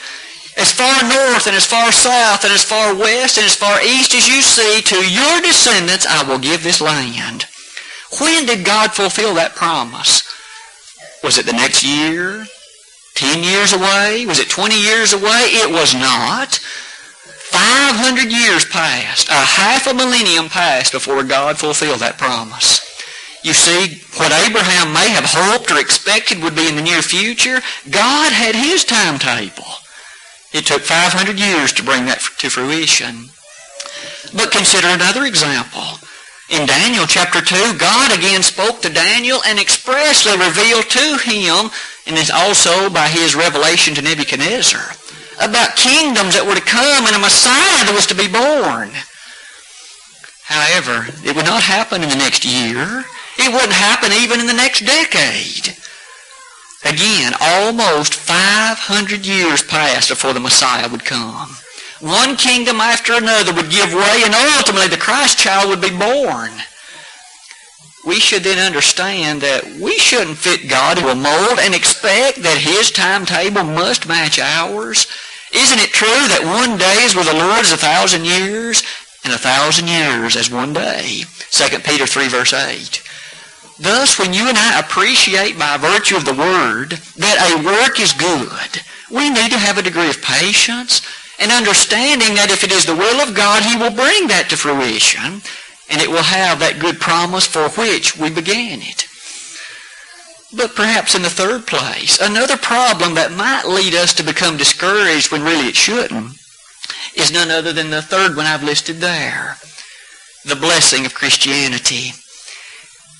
As 0.58 0.74
far 0.74 0.98
north 1.06 1.46
and 1.46 1.54
as 1.54 1.66
far 1.66 1.92
south 1.94 2.42
and 2.42 2.52
as 2.52 2.66
far 2.66 2.98
west 2.98 3.38
and 3.38 3.46
as 3.46 3.54
far 3.54 3.78
east 3.82 4.14
as 4.14 4.26
you 4.26 4.42
see, 4.42 4.82
to 4.82 4.98
your 5.06 5.40
descendants 5.42 6.06
I 6.06 6.26
will 6.26 6.42
give 6.42 6.62
this 6.66 6.80
land. 6.80 7.46
When 8.18 8.46
did 8.46 8.66
God 8.66 8.90
fulfill 8.90 9.34
that 9.34 9.54
promise? 9.54 10.26
Was 11.22 11.38
it 11.38 11.46
the 11.46 11.52
next 11.52 11.84
year? 11.84 12.46
10 13.18 13.42
years 13.42 13.72
away? 13.72 14.24
Was 14.26 14.38
it 14.38 14.48
20 14.48 14.80
years 14.80 15.12
away? 15.12 15.50
It 15.58 15.70
was 15.70 15.92
not. 15.92 16.54
500 17.50 18.30
years 18.30 18.64
passed, 18.64 19.28
a 19.28 19.32
half 19.32 19.88
a 19.88 19.94
millennium 19.94 20.48
passed 20.48 20.92
before 20.92 21.24
God 21.24 21.58
fulfilled 21.58 21.98
that 21.98 22.16
promise. 22.16 22.78
You 23.42 23.54
see, 23.54 24.02
what 24.18 24.30
Abraham 24.46 24.92
may 24.92 25.08
have 25.10 25.24
hoped 25.26 25.70
or 25.72 25.80
expected 25.80 26.42
would 26.42 26.54
be 26.54 26.68
in 26.68 26.76
the 26.76 26.82
near 26.82 27.02
future, 27.02 27.60
God 27.90 28.32
had 28.32 28.54
his 28.54 28.84
timetable. 28.84 29.66
It 30.52 30.66
took 30.66 30.82
500 30.82 31.38
years 31.40 31.72
to 31.72 31.82
bring 31.82 32.06
that 32.06 32.20
to 32.38 32.50
fruition. 32.50 33.30
But 34.32 34.52
consider 34.52 34.88
another 34.88 35.24
example. 35.24 35.98
In 36.50 36.66
Daniel 36.66 37.04
chapter 37.06 37.42
2, 37.42 37.78
God 37.78 38.16
again 38.16 38.42
spoke 38.42 38.80
to 38.80 38.88
Daniel 38.88 39.40
and 39.44 39.58
expressly 39.58 40.32
revealed 40.32 40.88
to 40.88 41.18
him, 41.20 41.68
and 42.08 42.16
it's 42.16 42.32
also 42.32 42.88
by 42.88 43.06
his 43.06 43.36
revelation 43.36 43.94
to 43.94 44.02
Nebuchadnezzar, 44.02 44.80
about 45.44 45.76
kingdoms 45.76 46.34
that 46.34 46.48
were 46.48 46.56
to 46.56 46.64
come 46.64 47.04
and 47.04 47.14
a 47.14 47.20
Messiah 47.20 47.84
that 47.84 47.94
was 47.94 48.08
to 48.08 48.16
be 48.16 48.26
born. 48.26 48.90
However, 50.48 51.04
it 51.22 51.36
would 51.36 51.44
not 51.44 51.62
happen 51.62 52.02
in 52.02 52.08
the 52.08 52.16
next 52.16 52.48
year. 52.48 53.04
It 53.36 53.52
wouldn't 53.52 53.76
happen 53.76 54.10
even 54.16 54.40
in 54.40 54.48
the 54.48 54.56
next 54.56 54.80
decade. 54.80 55.76
Again, 56.88 57.34
almost 57.38 58.14
500 58.14 59.26
years 59.26 59.62
passed 59.62 60.08
before 60.08 60.32
the 60.32 60.40
Messiah 60.40 60.88
would 60.88 61.04
come. 61.04 61.50
One 62.00 62.36
kingdom 62.36 62.80
after 62.80 63.12
another 63.12 63.52
would 63.52 63.70
give 63.70 63.92
way, 63.92 64.22
and 64.24 64.34
ultimately 64.56 64.88
the 64.88 64.96
Christ 64.96 65.38
child 65.38 65.68
would 65.68 65.82
be 65.82 65.90
born. 65.90 66.52
We 68.08 68.20
should 68.20 68.42
then 68.42 68.56
understand 68.56 69.42
that 69.42 69.68
we 69.76 69.98
shouldn't 69.98 70.38
fit 70.38 70.70
God 70.70 70.96
into 70.96 71.10
a 71.10 71.14
mold 71.14 71.60
and 71.60 71.74
expect 71.74 72.40
that 72.40 72.56
His 72.56 72.90
timetable 72.90 73.64
must 73.64 74.08
match 74.08 74.38
ours. 74.38 75.04
Isn't 75.52 75.84
it 75.84 75.92
true 75.92 76.24
that 76.32 76.40
one 76.40 76.80
day 76.80 77.04
is 77.04 77.12
with 77.12 77.28
the 77.28 77.36
Lord 77.36 77.60
as 77.60 77.72
a 77.72 77.76
thousand 77.76 78.24
years, 78.24 78.80
and 79.24 79.34
a 79.34 79.36
thousand 79.36 79.92
years 79.92 80.40
as 80.40 80.48
one 80.48 80.72
day? 80.72 81.28
2 81.52 81.84
Peter 81.84 82.08
3 82.08 82.28
verse 82.32 82.56
8. 82.56 83.04
Thus, 83.78 84.18
when 84.18 84.32
you 84.32 84.48
and 84.48 84.56
I 84.56 84.80
appreciate 84.80 85.60
by 85.60 85.76
virtue 85.76 86.16
of 86.16 86.24
the 86.24 86.32
Word 86.32 86.96
that 87.20 87.44
a 87.44 87.60
work 87.60 88.00
is 88.00 88.16
good, 88.16 88.80
we 89.12 89.28
need 89.28 89.52
to 89.52 89.60
have 89.60 89.76
a 89.76 89.84
degree 89.84 90.08
of 90.08 90.24
patience 90.24 91.04
and 91.36 91.52
understanding 91.52 92.40
that 92.40 92.48
if 92.48 92.64
it 92.64 92.72
is 92.72 92.88
the 92.88 92.96
will 92.96 93.20
of 93.20 93.36
God, 93.36 93.68
He 93.68 93.76
will 93.76 93.92
bring 93.92 94.32
that 94.32 94.48
to 94.48 94.56
fruition 94.56 95.44
and 95.90 96.00
it 96.00 96.10
will 96.10 96.22
have 96.22 96.58
that 96.58 96.78
good 96.78 97.00
promise 97.00 97.46
for 97.46 97.68
which 97.70 98.16
we 98.16 98.30
began 98.30 98.80
it. 98.80 99.06
But 100.54 100.74
perhaps 100.74 101.14
in 101.14 101.22
the 101.22 101.30
third 101.30 101.66
place, 101.66 102.18
another 102.20 102.56
problem 102.56 103.14
that 103.14 103.32
might 103.32 103.66
lead 103.66 103.94
us 103.94 104.14
to 104.14 104.22
become 104.22 104.56
discouraged 104.56 105.30
when 105.30 105.42
really 105.42 105.68
it 105.68 105.76
shouldn't 105.76 106.38
is 107.14 107.32
none 107.32 107.50
other 107.50 107.72
than 107.72 107.90
the 107.90 108.02
third 108.02 108.36
one 108.36 108.46
I've 108.46 108.62
listed 108.62 108.96
there. 108.96 109.56
The 110.44 110.56
blessing 110.56 111.04
of 111.04 111.14
Christianity. 111.14 112.12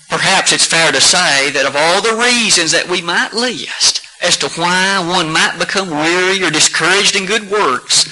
Perhaps 0.08 0.52
it's 0.52 0.64
fair 0.64 0.90
to 0.92 1.00
say 1.00 1.50
that 1.50 1.66
of 1.66 1.76
all 1.76 2.00
the 2.00 2.22
reasons 2.22 2.72
that 2.72 2.88
we 2.88 3.02
might 3.02 3.34
list 3.34 4.00
as 4.22 4.36
to 4.38 4.48
why 4.60 4.98
one 5.06 5.30
might 5.30 5.58
become 5.58 5.90
weary 5.90 6.42
or 6.42 6.50
discouraged 6.50 7.14
in 7.14 7.26
good 7.26 7.50
works, 7.50 8.08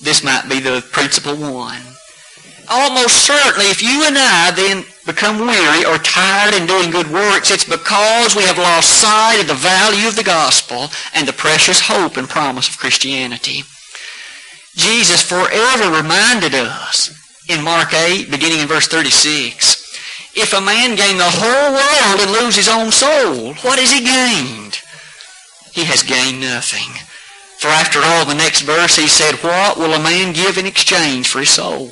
this 0.00 0.24
might 0.24 0.48
be 0.48 0.58
the 0.58 0.84
principal 0.90 1.36
one. 1.36 1.95
Almost 2.68 3.24
certainly, 3.24 3.70
if 3.70 3.82
you 3.82 4.04
and 4.06 4.16
I 4.18 4.50
then 4.50 4.84
become 5.04 5.38
weary 5.38 5.84
or 5.84 5.98
tired 5.98 6.54
in 6.54 6.66
doing 6.66 6.90
good 6.90 7.10
works, 7.10 7.50
it's 7.50 7.64
because 7.64 8.34
we 8.34 8.42
have 8.42 8.58
lost 8.58 9.00
sight 9.00 9.40
of 9.40 9.46
the 9.46 9.54
value 9.54 10.08
of 10.08 10.16
the 10.16 10.24
gospel 10.24 10.88
and 11.14 11.26
the 11.26 11.32
precious 11.32 11.80
hope 11.80 12.16
and 12.16 12.28
promise 12.28 12.68
of 12.68 12.78
Christianity. 12.78 13.62
Jesus 14.74 15.22
forever 15.22 15.96
reminded 15.96 16.54
us 16.54 17.14
in 17.48 17.62
Mark 17.62 17.94
8, 17.94 18.30
beginning 18.30 18.60
in 18.60 18.68
verse 18.68 18.88
36, 18.88 19.86
if 20.34 20.52
a 20.52 20.60
man 20.60 20.96
gain 20.96 21.16
the 21.16 21.24
whole 21.24 21.72
world 21.72 22.20
and 22.20 22.32
lose 22.32 22.56
his 22.56 22.68
own 22.68 22.90
soul, 22.90 23.54
what 23.62 23.78
has 23.78 23.92
he 23.92 24.04
gained? 24.04 24.80
He 25.72 25.84
has 25.84 26.02
gained 26.02 26.40
nothing. 26.40 26.92
For 27.58 27.68
after 27.68 28.00
all, 28.02 28.26
the 28.26 28.34
next 28.34 28.62
verse 28.62 28.96
he 28.96 29.08
said, 29.08 29.36
What 29.36 29.78
will 29.78 29.94
a 29.94 30.02
man 30.02 30.34
give 30.34 30.58
in 30.58 30.66
exchange 30.66 31.28
for 31.28 31.40
his 31.40 31.50
soul? 31.50 31.90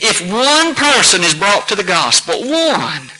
If 0.00 0.20
one 0.30 0.74
person 0.74 1.22
is 1.22 1.34
brought 1.34 1.68
to 1.68 1.74
the 1.74 1.84
gospel, 1.84 2.40
one, 2.40 3.10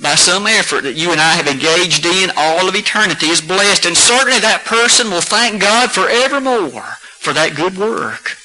by 0.00 0.14
some 0.14 0.46
effort 0.46 0.82
that 0.82 0.96
you 0.96 1.12
and 1.12 1.20
I 1.20 1.34
have 1.34 1.46
engaged 1.46 2.04
in, 2.04 2.30
all 2.36 2.68
of 2.68 2.74
eternity 2.74 3.26
is 3.26 3.40
blessed. 3.40 3.86
And 3.86 3.96
certainly 3.96 4.40
that 4.40 4.64
person 4.64 5.10
will 5.10 5.20
thank 5.20 5.60
God 5.60 5.90
forevermore 5.90 6.98
for 7.18 7.32
that 7.32 7.56
good 7.56 7.78
work. 7.78 8.36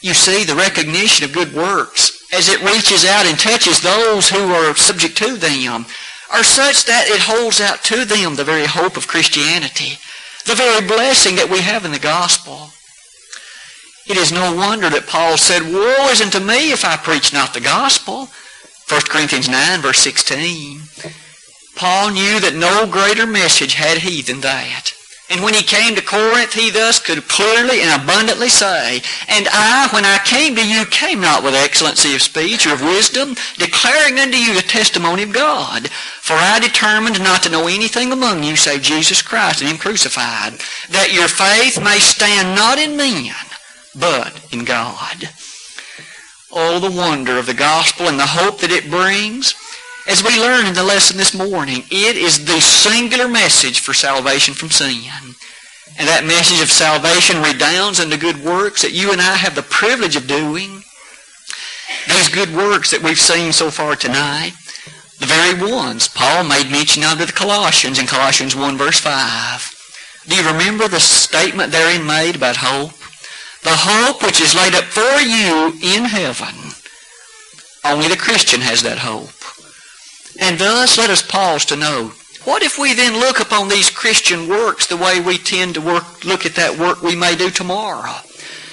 You 0.00 0.12
see, 0.12 0.44
the 0.44 0.54
recognition 0.54 1.24
of 1.24 1.32
good 1.32 1.54
works 1.54 2.14
as 2.34 2.48
it 2.48 2.62
reaches 2.62 3.04
out 3.04 3.26
and 3.26 3.38
touches 3.38 3.80
those 3.80 4.28
who 4.28 4.52
are 4.52 4.74
subject 4.74 5.16
to 5.18 5.36
them, 5.36 5.86
are 6.32 6.42
such 6.42 6.84
that 6.86 7.06
it 7.06 7.20
holds 7.20 7.60
out 7.60 7.82
to 7.84 8.04
them 8.04 8.34
the 8.34 8.44
very 8.44 8.66
hope 8.66 8.96
of 8.96 9.06
Christianity, 9.06 9.98
the 10.44 10.54
very 10.54 10.86
blessing 10.86 11.36
that 11.36 11.48
we 11.48 11.60
have 11.60 11.84
in 11.84 11.92
the 11.92 11.98
gospel. 11.98 12.70
It 14.06 14.16
is 14.18 14.32
no 14.32 14.54
wonder 14.54 14.90
that 14.90 15.06
Paul 15.06 15.38
said, 15.38 15.62
Woe 15.62 16.10
is 16.10 16.20
unto 16.20 16.38
me 16.38 16.72
if 16.72 16.84
I 16.84 16.96
preach 16.96 17.32
not 17.32 17.54
the 17.54 17.60
gospel. 17.60 18.28
1 18.88 19.00
Corinthians 19.08 19.48
9, 19.48 19.80
verse 19.80 19.98
16. 20.00 20.82
Paul 21.74 22.10
knew 22.10 22.38
that 22.38 22.54
no 22.54 22.86
greater 22.86 23.26
message 23.26 23.74
had 23.74 23.98
he 23.98 24.20
than 24.20 24.40
that. 24.42 24.92
And 25.30 25.42
when 25.42 25.54
he 25.54 25.62
came 25.62 25.94
to 25.94 26.02
Corinth, 26.02 26.52
he 26.52 26.70
thus 26.70 27.00
could 27.00 27.28
clearly 27.28 27.80
and 27.80 28.02
abundantly 28.02 28.50
say, 28.50 29.00
And 29.26 29.48
I, 29.50 29.88
when 29.90 30.04
I 30.04 30.18
came 30.18 30.54
to 30.54 30.66
you, 30.66 30.84
came 30.84 31.20
not 31.20 31.42
with 31.42 31.54
excellency 31.54 32.14
of 32.14 32.20
speech 32.20 32.66
or 32.66 32.74
of 32.74 32.82
wisdom, 32.82 33.34
declaring 33.56 34.20
unto 34.20 34.36
you 34.36 34.54
the 34.54 34.60
testimony 34.60 35.22
of 35.22 35.32
God. 35.32 35.88
For 35.88 36.34
I 36.34 36.60
determined 36.60 37.22
not 37.22 37.42
to 37.44 37.50
know 37.50 37.66
anything 37.66 38.12
among 38.12 38.42
you 38.42 38.54
save 38.54 38.82
Jesus 38.82 39.22
Christ 39.22 39.62
and 39.62 39.70
Him 39.70 39.78
crucified, 39.78 40.60
that 40.90 41.14
your 41.14 41.28
faith 41.28 41.82
may 41.82 41.98
stand 42.00 42.54
not 42.54 42.78
in 42.78 42.94
men, 42.96 43.32
but 43.94 44.46
in 44.52 44.64
God. 44.64 45.28
Oh, 46.50 46.78
the 46.78 46.96
wonder 46.96 47.38
of 47.38 47.46
the 47.46 47.54
gospel 47.54 48.06
and 48.06 48.18
the 48.18 48.26
hope 48.26 48.60
that 48.60 48.70
it 48.70 48.90
brings. 48.90 49.54
As 50.06 50.22
we 50.22 50.38
learn 50.38 50.66
in 50.66 50.74
the 50.74 50.84
lesson 50.84 51.16
this 51.16 51.34
morning, 51.34 51.82
it 51.90 52.16
is 52.16 52.44
the 52.44 52.60
singular 52.60 53.26
message 53.26 53.80
for 53.80 53.94
salvation 53.94 54.54
from 54.54 54.70
sin. 54.70 55.34
And 55.98 56.08
that 56.08 56.26
message 56.26 56.60
of 56.60 56.70
salvation 56.70 57.42
redounds 57.42 58.00
unto 58.00 58.16
good 58.16 58.44
works 58.44 58.82
that 58.82 58.92
you 58.92 59.12
and 59.12 59.20
I 59.20 59.36
have 59.36 59.54
the 59.54 59.62
privilege 59.62 60.16
of 60.16 60.26
doing. 60.26 60.82
Those 62.08 62.28
good 62.28 62.54
works 62.54 62.90
that 62.90 63.02
we've 63.02 63.18
seen 63.18 63.52
so 63.52 63.70
far 63.70 63.96
tonight, 63.96 64.52
the 65.20 65.26
very 65.26 65.70
ones 65.72 66.08
Paul 66.08 66.44
made 66.44 66.70
mention 66.70 67.02
of 67.04 67.18
to 67.18 67.26
the 67.26 67.32
Colossians 67.32 67.98
in 67.98 68.06
Colossians 68.06 68.54
1 68.54 68.76
verse 68.76 69.00
5. 69.00 70.24
Do 70.28 70.36
you 70.36 70.46
remember 70.46 70.88
the 70.88 71.00
statement 71.00 71.72
therein 71.72 72.06
made 72.06 72.36
about 72.36 72.56
hope? 72.56 72.92
The 73.64 73.70
hope 73.72 74.22
which 74.22 74.40
is 74.40 74.54
laid 74.54 74.74
up 74.74 74.84
for 74.84 75.20
you 75.20 75.72
in 75.82 76.04
heaven. 76.04 76.54
Only 77.84 78.08
the 78.08 78.16
Christian 78.16 78.60
has 78.60 78.82
that 78.82 78.98
hope. 78.98 79.32
And 80.38 80.58
thus, 80.58 80.98
let 80.98 81.10
us 81.10 81.22
pause 81.22 81.64
to 81.66 81.76
know, 81.76 82.12
what 82.44 82.62
if 82.62 82.78
we 82.78 82.92
then 82.92 83.18
look 83.18 83.40
upon 83.40 83.68
these 83.68 83.88
Christian 83.88 84.48
works 84.48 84.86
the 84.86 84.98
way 84.98 85.18
we 85.18 85.38
tend 85.38 85.74
to 85.74 85.80
work, 85.80 86.26
look 86.26 86.44
at 86.44 86.56
that 86.56 86.78
work 86.78 87.00
we 87.00 87.16
may 87.16 87.36
do 87.36 87.48
tomorrow? 87.48 88.16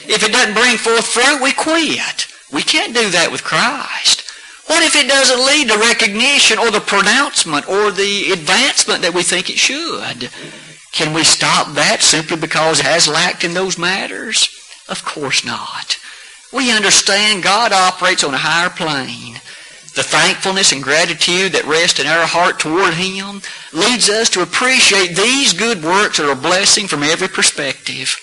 If 0.07 0.23
it 0.23 0.33
doesn't 0.33 0.55
bring 0.55 0.75
forth 0.75 1.05
fruit, 1.05 1.41
we 1.41 1.53
quit. 1.53 2.27
We 2.51 2.61
can't 2.61 2.93
do 2.93 3.09
that 3.11 3.31
with 3.31 3.45
Christ. 3.45 4.29
What 4.67 4.83
if 4.83 4.95
it 4.95 5.07
doesn't 5.07 5.45
lead 5.45 5.69
to 5.69 5.77
recognition 5.77 6.59
or 6.59 6.69
the 6.69 6.81
pronouncement 6.81 7.67
or 7.69 7.91
the 7.91 8.31
advancement 8.31 9.03
that 9.03 9.13
we 9.13 9.23
think 9.23 9.49
it 9.49 9.57
should? 9.57 10.29
Can 10.91 11.13
we 11.13 11.23
stop 11.23 11.73
that 11.75 12.01
simply 12.01 12.35
because 12.35 12.81
it 12.81 12.85
has 12.85 13.07
lacked 13.07 13.45
in 13.45 13.53
those 13.53 13.77
matters? 13.77 14.60
Of 14.91 15.05
course 15.05 15.45
not. 15.45 15.97
We 16.51 16.69
understand 16.69 17.43
God 17.43 17.71
operates 17.71 18.25
on 18.25 18.33
a 18.33 18.37
higher 18.37 18.69
plane. 18.69 19.35
The 19.95 20.03
thankfulness 20.03 20.73
and 20.73 20.83
gratitude 20.83 21.53
that 21.53 21.63
rest 21.63 21.99
in 21.99 22.07
our 22.07 22.25
heart 22.25 22.59
toward 22.59 22.95
Him 22.95 23.41
leads 23.71 24.09
us 24.09 24.29
to 24.31 24.41
appreciate 24.41 25.15
these 25.15 25.53
good 25.53 25.81
works 25.81 26.19
are 26.19 26.29
a 26.29 26.35
blessing 26.35 26.87
from 26.87 27.03
every 27.03 27.29
perspective. 27.29 28.19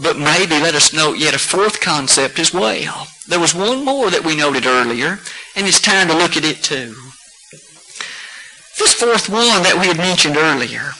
But 0.00 0.18
maybe 0.18 0.54
let 0.54 0.76
us 0.76 0.94
note 0.94 1.18
yet 1.18 1.34
a 1.34 1.38
fourth 1.38 1.80
concept 1.80 2.38
as 2.38 2.54
well. 2.54 3.08
There 3.26 3.40
was 3.40 3.52
one 3.52 3.84
more 3.84 4.08
that 4.08 4.24
we 4.24 4.36
noted 4.36 4.66
earlier, 4.66 5.18
and 5.56 5.66
it's 5.66 5.80
time 5.80 6.06
to 6.08 6.16
look 6.16 6.36
at 6.36 6.44
it 6.44 6.62
too. 6.62 6.94
This 8.78 8.94
fourth 8.94 9.28
one 9.28 9.64
that 9.64 9.78
we 9.80 9.88
had 9.88 9.96
mentioned 9.98 10.36
earlier. 10.36 10.92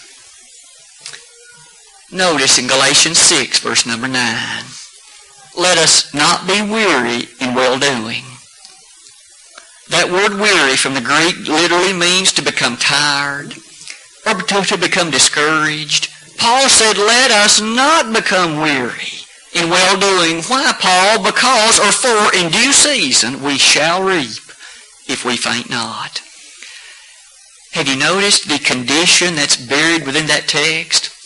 Notice 2.13 2.59
in 2.59 2.67
Galatians 2.67 3.19
6, 3.19 3.61
verse 3.61 3.87
number 3.87 4.09
9. 4.09 4.65
Let 5.57 5.79
us 5.79 6.13
not 6.13 6.45
be 6.47 6.61
weary 6.61 7.29
in 7.41 7.55
well-doing. 7.55 8.25
That 9.91 10.11
word 10.11 10.41
weary 10.41 10.77
from 10.77 10.95
the 10.95 11.01
Greek 11.01 11.47
literally 11.47 11.93
means 11.93 12.33
to 12.33 12.43
become 12.43 12.77
tired 12.77 13.55
or 14.27 14.35
to 14.35 14.79
become 14.79 15.11
discouraged. 15.11 16.09
Paul 16.37 16.69
said, 16.69 16.99
let 16.99 17.31
us 17.31 17.61
not 17.61 18.13
become 18.13 18.61
weary 18.61 19.23
in 19.55 19.71
well-doing. 19.71 20.43
Why, 20.45 20.73
Paul? 20.81 21.23
Because 21.23 21.79
or 21.79 21.93
for 21.93 22.35
in 22.37 22.51
due 22.51 22.73
season 22.73 23.43
we 23.43 23.57
shall 23.57 24.03
reap 24.03 24.51
if 25.07 25.25
we 25.25 25.37
faint 25.37 25.71
not. 25.71 26.23
Have 27.73 27.87
you 27.87 27.97
noticed 27.97 28.49
the 28.49 28.59
condition 28.59 29.37
that's 29.37 29.57
buried 29.57 30.07
within 30.07 30.27
that 30.27 30.49
text? 30.49 31.20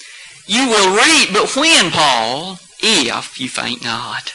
You 0.47 0.69
will 0.69 0.97
reap, 0.97 1.33
but 1.33 1.57
when, 1.57 1.91
Paul? 1.91 2.59
If 2.81 3.41
you 3.41 3.49
faint 3.49 3.83
not. 3.83 4.35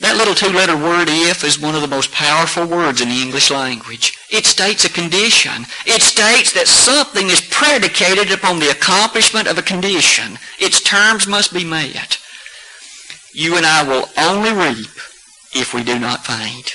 That 0.00 0.16
little 0.16 0.34
two-letter 0.34 0.76
word 0.76 1.08
if 1.10 1.42
is 1.42 1.58
one 1.58 1.74
of 1.74 1.80
the 1.80 1.88
most 1.88 2.12
powerful 2.12 2.64
words 2.66 3.00
in 3.00 3.08
the 3.08 3.20
English 3.20 3.50
language. 3.50 4.16
It 4.30 4.46
states 4.46 4.84
a 4.84 4.88
condition. 4.88 5.66
It 5.86 6.02
states 6.02 6.52
that 6.52 6.68
something 6.68 7.28
is 7.28 7.46
predicated 7.50 8.30
upon 8.30 8.60
the 8.60 8.70
accomplishment 8.70 9.48
of 9.48 9.58
a 9.58 9.62
condition. 9.62 10.38
Its 10.60 10.80
terms 10.80 11.26
must 11.26 11.52
be 11.52 11.64
met. 11.64 12.18
You 13.34 13.56
and 13.56 13.66
I 13.66 13.82
will 13.82 14.08
only 14.16 14.52
reap 14.52 14.94
if 15.54 15.74
we 15.74 15.82
do 15.82 15.98
not 15.98 16.24
faint. 16.24 16.74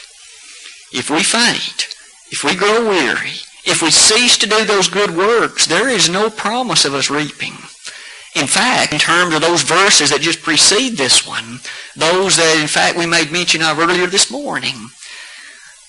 If 0.91 1.09
we 1.09 1.23
faint, 1.23 1.87
if 2.29 2.43
we 2.43 2.55
grow 2.55 2.87
weary, 2.87 3.39
if 3.65 3.81
we 3.81 3.89
cease 3.89 4.37
to 4.39 4.47
do 4.47 4.65
those 4.65 4.89
good 4.89 5.15
works, 5.15 5.65
there 5.65 5.87
is 5.87 6.09
no 6.09 6.29
promise 6.29 6.83
of 6.83 6.93
us 6.93 7.09
reaping. 7.09 7.53
In 8.35 8.47
fact, 8.47 8.93
in 8.93 8.99
terms 8.99 9.35
of 9.35 9.41
those 9.41 9.61
verses 9.61 10.09
that 10.09 10.21
just 10.21 10.41
precede 10.41 10.97
this 10.97 11.27
one, 11.27 11.59
those 11.95 12.37
that 12.37 12.57
in 12.59 12.67
fact 12.67 12.97
we 12.97 13.05
made 13.05 13.31
mention 13.31 13.61
of 13.61 13.77
earlier 13.77 14.07
this 14.07 14.31
morning, 14.31 14.89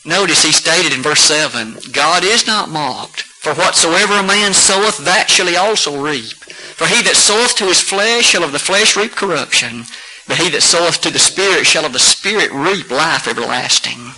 notice 0.04 0.42
he 0.42 0.52
stated 0.52 0.92
in 0.92 1.02
verse 1.02 1.20
7, 1.20 1.76
God 1.92 2.22
is 2.22 2.46
not 2.46 2.68
mocked, 2.68 3.22
for 3.22 3.54
whatsoever 3.54 4.14
a 4.14 4.22
man 4.22 4.52
soweth, 4.52 4.98
that 5.04 5.30
shall 5.30 5.46
he 5.46 5.56
also 5.56 6.02
reap. 6.02 6.36
For 6.74 6.86
he 6.86 7.02
that 7.02 7.16
soweth 7.16 7.56
to 7.56 7.64
his 7.64 7.80
flesh 7.80 8.26
shall 8.26 8.44
of 8.44 8.52
the 8.52 8.58
flesh 8.58 8.96
reap 8.96 9.12
corruption, 9.12 9.84
but 10.26 10.38
he 10.38 10.48
that 10.50 10.62
soweth 10.62 11.00
to 11.02 11.10
the 11.10 11.18
Spirit 11.18 11.66
shall 11.66 11.84
of 11.84 11.92
the 11.92 11.98
Spirit 11.98 12.50
reap 12.52 12.90
life 12.90 13.28
everlasting. 13.28 14.12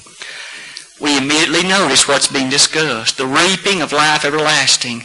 We 1.01 1.19
immediately 1.19 1.63
notice 1.69 2.09
what's 2.09 2.29
being 2.29 2.49
discussed, 2.49 3.19
the 3.19 3.27
reaping 3.27 3.83
of 3.83 3.93
life 3.93 4.25
everlasting. 4.25 5.05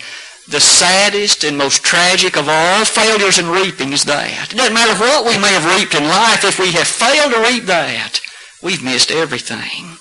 The 0.52 0.60
saddest 0.60 1.46
and 1.46 1.58
most 1.58 1.82
tragic 1.82 2.36
of 2.36 2.50
all 2.50 2.84
failures 2.84 3.40
in 3.40 3.48
reaping 3.48 3.94
is 3.94 4.04
that. 4.04 4.52
It 4.52 4.58
doesn't 4.58 4.74
matter 4.74 5.00
what 5.00 5.24
we 5.24 5.40
may 5.40 5.54
have 5.54 5.80
reaped 5.80 5.96
in 5.96 6.04
life, 6.04 6.44
if 6.44 6.60
we 6.60 6.74
have 6.74 6.88
failed 6.88 7.32
to 7.32 7.40
reap 7.40 7.64
that, 7.68 8.20
we've 8.62 8.84
missed 8.84 9.12
everything. 9.12 9.96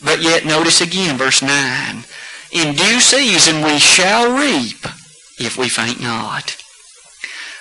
But 0.00 0.22
yet 0.22 0.46
notice 0.46 0.80
again 0.80 1.18
verse 1.18 1.42
9. 1.42 2.04
In 2.52 2.76
due 2.76 3.00
season 3.00 3.64
we 3.64 3.80
shall 3.80 4.38
reap 4.38 4.86
if 5.40 5.58
we 5.58 5.68
faint 5.68 6.00
not. 6.00 6.56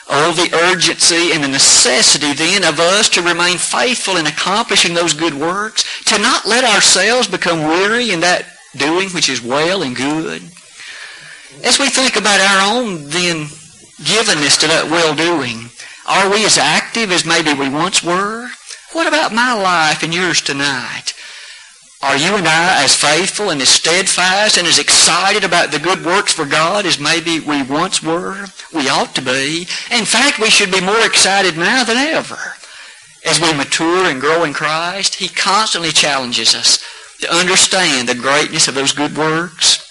Oh, 0.07 0.31
the 0.31 0.55
urgency 0.55 1.31
and 1.31 1.43
the 1.43 1.47
necessity 1.47 2.33
then 2.33 2.63
of 2.63 2.79
us 2.79 3.09
to 3.09 3.23
remain 3.23 3.57
faithful 3.57 4.17
in 4.17 4.27
accomplishing 4.27 4.93
those 4.93 5.13
good 5.15 5.33
works, 5.33 6.03
to 6.03 6.19
not 6.19 6.45
let 6.45 6.65
ourselves 6.65 7.27
become 7.27 7.63
weary 7.63 8.11
in 8.11 8.19
that 8.19 8.45
doing 8.77 9.09
which 9.09 9.27
is 9.27 9.41
well 9.41 9.81
and 9.81 9.95
good. 9.95 10.50
As 11.63 11.77
we 11.79 11.89
think 11.89 12.15
about 12.15 12.39
our 12.41 12.75
own 12.75 13.07
then 13.09 13.45
givenness 14.01 14.59
to 14.59 14.67
that 14.67 14.89
well-doing, 14.89 15.69
are 16.07 16.29
we 16.31 16.43
as 16.43 16.57
active 16.57 17.11
as 17.11 17.25
maybe 17.25 17.53
we 17.53 17.69
once 17.69 18.03
were? 18.03 18.49
What 18.93 19.07
about 19.07 19.33
my 19.33 19.53
life 19.53 20.01
and 20.01 20.13
yours 20.13 20.41
tonight? 20.41 21.13
Are 22.01 22.17
you 22.17 22.35
and 22.35 22.47
I 22.47 22.83
as 22.83 22.95
faithful 22.95 23.51
and 23.51 23.61
as 23.61 23.69
steadfast 23.69 24.57
and 24.57 24.65
as 24.65 24.79
excited 24.79 25.43
about 25.43 25.71
the 25.71 25.77
good 25.77 26.03
works 26.03 26.33
for 26.33 26.45
God 26.45 26.87
as 26.87 26.99
maybe 26.99 27.39
we 27.39 27.61
once 27.61 28.01
were? 28.01 28.47
We 28.73 28.89
ought 28.89 29.13
to 29.15 29.21
be. 29.21 29.67
In 29.91 30.05
fact, 30.05 30.39
we 30.39 30.49
should 30.49 30.71
be 30.71 30.81
more 30.81 31.05
excited 31.05 31.57
now 31.57 31.83
than 31.83 31.97
ever. 31.97 32.39
As 33.23 33.39
we 33.39 33.53
mature 33.53 34.09
and 34.09 34.19
grow 34.19 34.43
in 34.45 34.53
Christ, 34.53 35.15
He 35.15 35.29
constantly 35.29 35.91
challenges 35.91 36.55
us 36.55 36.83
to 37.19 37.31
understand 37.31 38.09
the 38.09 38.15
greatness 38.15 38.67
of 38.67 38.73
those 38.73 38.93
good 38.93 39.15
works. 39.15 39.90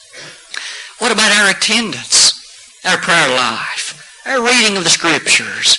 What 1.01 1.13
about 1.13 1.33
our 1.33 1.51
attendance, 1.51 2.37
our 2.85 2.99
prayer 2.99 3.31
life, 3.31 4.23
our 4.27 4.45
reading 4.45 4.77
of 4.77 4.85
the 4.85 4.91
Scriptures, 4.91 5.79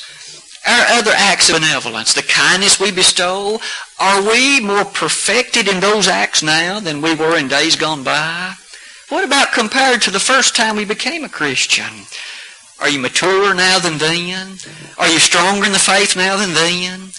our 0.68 0.98
other 0.98 1.12
acts 1.14 1.48
of 1.48 1.58
benevolence, 1.58 2.16
the 2.16 2.24
kindness 2.24 2.80
we 2.80 2.92
bestow, 2.92 3.60
are 4.00 4.28
we 4.28 4.62
more 4.62 4.84
perfected 4.84 5.68
in 5.68 5.80
those 5.80 6.08
acts 6.08 6.42
now 6.42 6.80
than 6.80 7.04
we 7.04 7.14
were 7.14 7.38
in 7.38 7.48
days 7.48 7.76
gone 7.76 8.04
by? 8.04 8.56
What 9.10 9.24
about 9.24 9.52
compared 9.52 10.02
to 10.02 10.12
the 10.12 10.20
first 10.20 10.56
time 10.56 10.76
we 10.76 10.86
became 10.86 11.24
a 11.24 11.30
Christian? 11.30 12.08
Are 12.80 12.90
you 12.90 12.98
maturer 12.98 13.54
now 13.54 13.78
than 13.78 14.00
then? 14.00 14.58
Are 14.98 15.08
you 15.08 15.20
stronger 15.20 15.68
in 15.68 15.72
the 15.72 15.78
faith 15.78 16.16
now 16.16 16.36
than 16.36 16.56
then? 16.56 17.10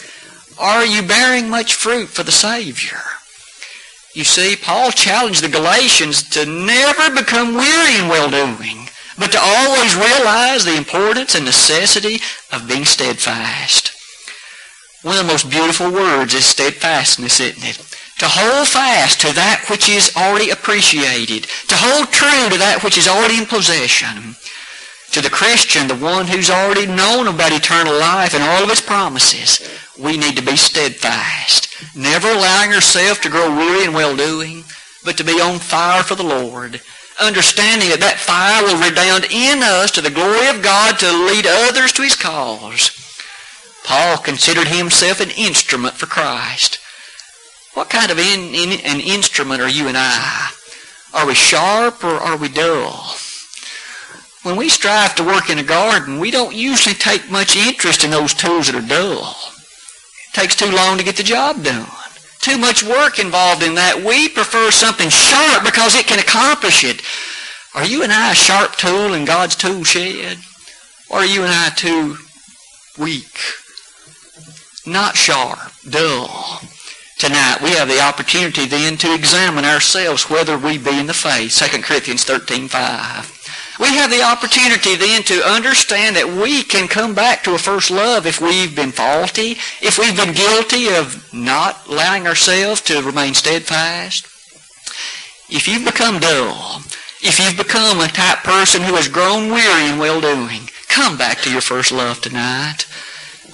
Are 0.59 0.85
you 0.85 1.03
bearing 1.07 1.49
much 1.49 1.75
fruit 1.75 2.09
for 2.09 2.25
the 2.25 2.33
Savior? 2.33 2.99
You 4.15 4.25
see, 4.25 4.57
Paul 4.57 4.91
challenged 4.91 5.43
the 5.43 5.49
Galatians 5.49 6.23
to 6.31 6.45
never 6.45 7.15
become 7.15 7.55
weary 7.55 7.99
in 7.99 8.09
well-doing 8.09 8.83
but 9.19 9.33
to 9.33 9.39
always 9.41 9.95
realize 9.95 10.65
the 10.65 10.77
importance 10.77 11.35
and 11.35 11.45
necessity 11.45 12.21
of 12.53 12.69
being 12.69 12.85
steadfast. 12.85 13.93
One 15.03 15.17
of 15.17 15.27
the 15.27 15.33
most 15.33 15.51
beautiful 15.51 15.91
words 15.91 16.35
is 16.35 16.45
steadfastness, 16.45 17.41
isn't 17.41 17.65
it? 17.65 17.77
To 18.19 18.27
hold 18.29 18.69
fast 18.69 19.21
to 19.23 19.33
that 19.35 19.67
which 19.69 19.89
is 19.89 20.17
already 20.17 20.51
appreciated. 20.51 21.45
To 21.69 21.77
hold 21.77 22.11
true 22.11 22.49
to 22.51 22.59
that 22.59 22.83
which 22.85 22.97
is 22.97 23.09
already 23.09 23.39
in 23.39 23.47
possession. 23.47 24.37
To 25.13 25.21
the 25.21 25.31
Christian, 25.31 25.89
the 25.89 25.97
one 25.97 26.27
who's 26.27 26.49
already 26.49 26.87
known 26.87 27.27
about 27.27 27.53
eternal 27.53 27.99
life 27.99 28.33
and 28.35 28.43
all 28.43 28.65
of 28.65 28.71
its 28.71 28.81
promises, 28.81 29.61
we 30.03 30.17
need 30.17 30.37
to 30.37 30.43
be 30.43 30.57
steadfast. 30.57 31.69
Never 31.97 32.29
allowing 32.29 32.73
ourselves 32.73 33.21
to 33.21 33.31
grow 33.31 33.55
weary 33.57 33.85
in 33.85 33.93
well-doing, 33.93 34.65
but 35.05 35.17
to 35.19 35.25
be 35.25 35.41
on 35.41 35.59
fire 35.59 36.03
for 36.03 36.15
the 36.15 36.23
Lord 36.23 36.81
understanding 37.21 37.91
that 37.91 38.01
that 38.01 38.19
fire 38.19 38.63
will 38.65 38.81
redound 38.81 39.27
in 39.31 39.63
us 39.63 39.91
to 39.93 40.01
the 40.01 40.11
glory 40.11 40.49
of 40.49 40.63
God 40.63 40.99
to 40.99 41.27
lead 41.27 41.47
others 41.47 41.93
to 41.93 42.03
his 42.03 42.17
cause. 42.17 42.91
Paul 43.85 44.19
considered 44.19 44.69
himself 44.69 45.21
an 45.21 45.31
instrument 45.31 45.95
for 45.95 46.07
Christ. 46.07 46.79
What 47.75 47.91
kind 47.91 48.11
of 48.11 48.19
in, 48.19 48.55
in, 48.55 48.81
an 48.85 49.01
instrument 49.01 49.61
are 49.61 49.69
you 49.69 49.89
and 49.89 49.97
I? 49.97 50.51
Are 51.15 51.27
we 51.27 51.35
sharp 51.35 52.05
or 52.05 52.15
are 52.15 52.37
we 52.37 52.49
dull? 52.49 53.17
When 54.43 54.57
we 54.57 54.69
strive 54.69 55.15
to 55.17 55.25
work 55.25 55.51
in 55.51 55.59
a 55.59 55.63
garden, 55.63 56.19
we 56.19 56.31
don't 56.31 56.55
usually 56.55 56.95
take 56.95 57.31
much 57.31 57.57
interest 57.57 58.05
in 58.05 58.11
those 58.11 58.35
tools 58.35 58.67
that 58.67 58.75
are 58.75 58.87
dull. 58.87 59.37
Takes 60.33 60.57
too 60.57 60.71
long 60.71 60.99
to 60.99 61.05
get 61.05 61.17
the 61.17 61.23
job 61.23 61.63
done 61.63 61.87
too 62.43 62.59
much 62.59 62.83
work 62.83 63.19
involved 63.19 63.63
in 63.63 63.77
that. 63.77 64.03
We 64.05 64.29
prefer 64.29 64.71
something 64.71 65.09
sharp 65.09 65.65
because 65.65 65.95
it 65.95 66.07
can 66.07 66.19
accomplish 66.19 66.85
it. 66.85 67.01
Are 67.75 67.87
you 67.87 68.03
and 68.03 68.13
I 68.13 68.33
a 68.33 68.35
sharp 68.35 68.77
tool 68.77 69.15
in 69.15 69.25
God's 69.25 69.57
tool 69.57 69.85
shed? 69.85 70.39
Or 71.09 71.19
are 71.19 71.25
you 71.25 71.43
and 71.45 71.53
I 71.53 71.71
too 71.71 72.17
weak? 72.99 73.39
Not 74.85 75.17
sharp, 75.17 75.73
dull. 75.89 76.61
Tonight 77.19 77.63
we 77.63 77.71
have 77.71 77.89
the 77.89 78.03
opportunity 78.03 78.67
then 78.67 78.97
to 78.99 79.15
examine 79.15 79.65
ourselves 79.65 80.29
whether 80.29 80.59
we 80.59 80.77
be 80.77 80.99
in 80.99 81.07
the 81.07 81.15
faith. 81.15 81.57
2 81.57 81.83
Corinthians 81.83 82.25
13, 82.25 82.67
5. 82.67 83.42
We 83.81 83.87
have 83.97 84.11
the 84.11 84.23
opportunity 84.23 84.97
then 84.97 85.23
to 85.25 85.49
understand 85.49 86.17
that 86.17 86.29
we 86.29 86.63
can 86.63 86.89
come 86.89 87.15
back 87.15 87.43
to 87.45 87.55
a 87.55 87.59
first 87.59 87.91
love 87.91 88.27
if 88.27 88.41
we've 88.41 88.77
been 88.77 88.93
faulty, 88.93 89.53
if 89.81 89.99
we've 89.99 90.17
been 90.17 90.35
guilty 90.35 90.89
of 90.95 91.33
not 91.33 91.87
allowing 91.89 92.27
ourselves 92.27 92.83
to 92.83 93.03
remain 93.03 93.35
steadfast. 93.35 94.27
If 95.49 95.67
you've 95.67 95.85
become 95.85 96.21
dull, 96.21 96.83
if 97.23 97.39
you've 97.39 97.57
become 97.57 98.01
a 98.01 98.09
type 98.09 98.39
person 98.39 98.83
who 98.83 98.95
has 98.95 99.09
grown 99.09 99.51
weary 99.51 99.89
in 99.89 99.99
well-doing, 99.99 100.69
come 100.89 101.17
back 101.17 101.41
to 101.43 101.51
your 101.51 101.61
first 101.61 101.93
love 101.93 102.21
tonight. 102.21 102.87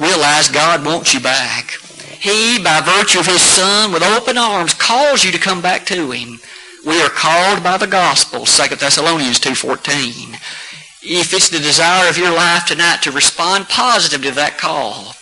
Realize 0.01 0.49
God 0.49 0.85
wants 0.85 1.15
you 1.15 1.21
back. 1.21 1.71
He, 2.19 2.63
by 2.63 2.81
virtue 2.81 3.21
of 3.21 3.27
His 3.27 3.43
Son, 3.43 3.93
with 3.93 4.03
open 4.03 4.37
arms, 4.37 4.75
calls 4.75 5.23
you 5.23 5.31
to 5.31 5.39
come 5.39 5.63
back 5.63 5.87
to 5.87 6.11
Him. 6.11 6.41
We 6.87 7.03
are 7.03 7.11
called 7.11 7.65
by 7.65 7.77
the 7.77 7.89
gospel, 7.89 8.45
2 8.45 8.77
Thessalonians 8.77 9.41
2.14. 9.41 10.35
If 11.03 11.35
it's 11.35 11.49
the 11.49 11.59
desire 11.59 12.09
of 12.09 12.19
your 12.19 12.31
life 12.31 12.67
tonight 12.67 13.03
to 13.03 13.11
respond 13.11 13.69
positive 13.69 14.23
to 14.23 14.31
that 14.33 14.59
call, 14.59 15.15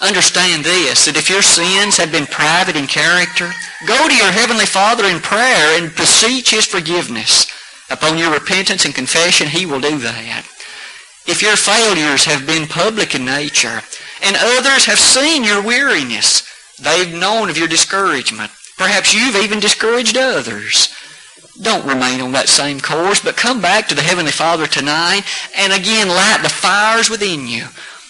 understand 0.00 0.64
this, 0.64 1.06
that 1.06 1.16
if 1.16 1.30
your 1.30 1.40
sins 1.40 1.96
have 1.96 2.12
been 2.12 2.26
private 2.26 2.76
in 2.76 2.86
character, 2.86 3.50
go 3.86 4.08
to 4.08 4.14
your 4.14 4.30
Heavenly 4.30 4.66
Father 4.66 5.06
in 5.06 5.20
prayer 5.20 5.80
and 5.80 5.94
beseech 5.96 6.50
His 6.50 6.66
forgiveness. 6.66 7.50
Upon 7.90 8.18
your 8.18 8.32
repentance 8.32 8.84
and 8.84 8.94
confession, 8.94 9.48
He 9.48 9.64
will 9.64 9.80
do 9.80 9.98
that. 9.98 10.44
If 11.26 11.40
your 11.40 11.56
failures 11.56 12.26
have 12.26 12.46
been 12.46 12.68
public 12.68 13.14
in 13.14 13.24
nature, 13.24 13.80
and 14.22 14.36
others 14.36 14.84
have 14.84 14.98
seen 14.98 15.44
your 15.44 15.62
weariness, 15.62 16.46
they've 16.78 17.14
known 17.14 17.48
of 17.48 17.56
your 17.56 17.68
discouragement, 17.68 18.52
Perhaps 18.76 19.14
you've 19.14 19.36
even 19.36 19.60
discouraged 19.60 20.16
others. 20.16 20.94
Don't 21.60 21.86
remain 21.86 22.20
on 22.20 22.32
that 22.32 22.48
same 22.48 22.80
course, 22.80 23.20
but 23.20 23.36
come 23.36 23.60
back 23.60 23.86
to 23.88 23.94
the 23.94 24.02
Heavenly 24.02 24.32
Father 24.32 24.66
tonight 24.66 25.22
and 25.56 25.72
again 25.72 26.08
light 26.08 26.40
the 26.42 26.48
fires 26.48 27.08
within 27.08 27.46
you 27.46 27.66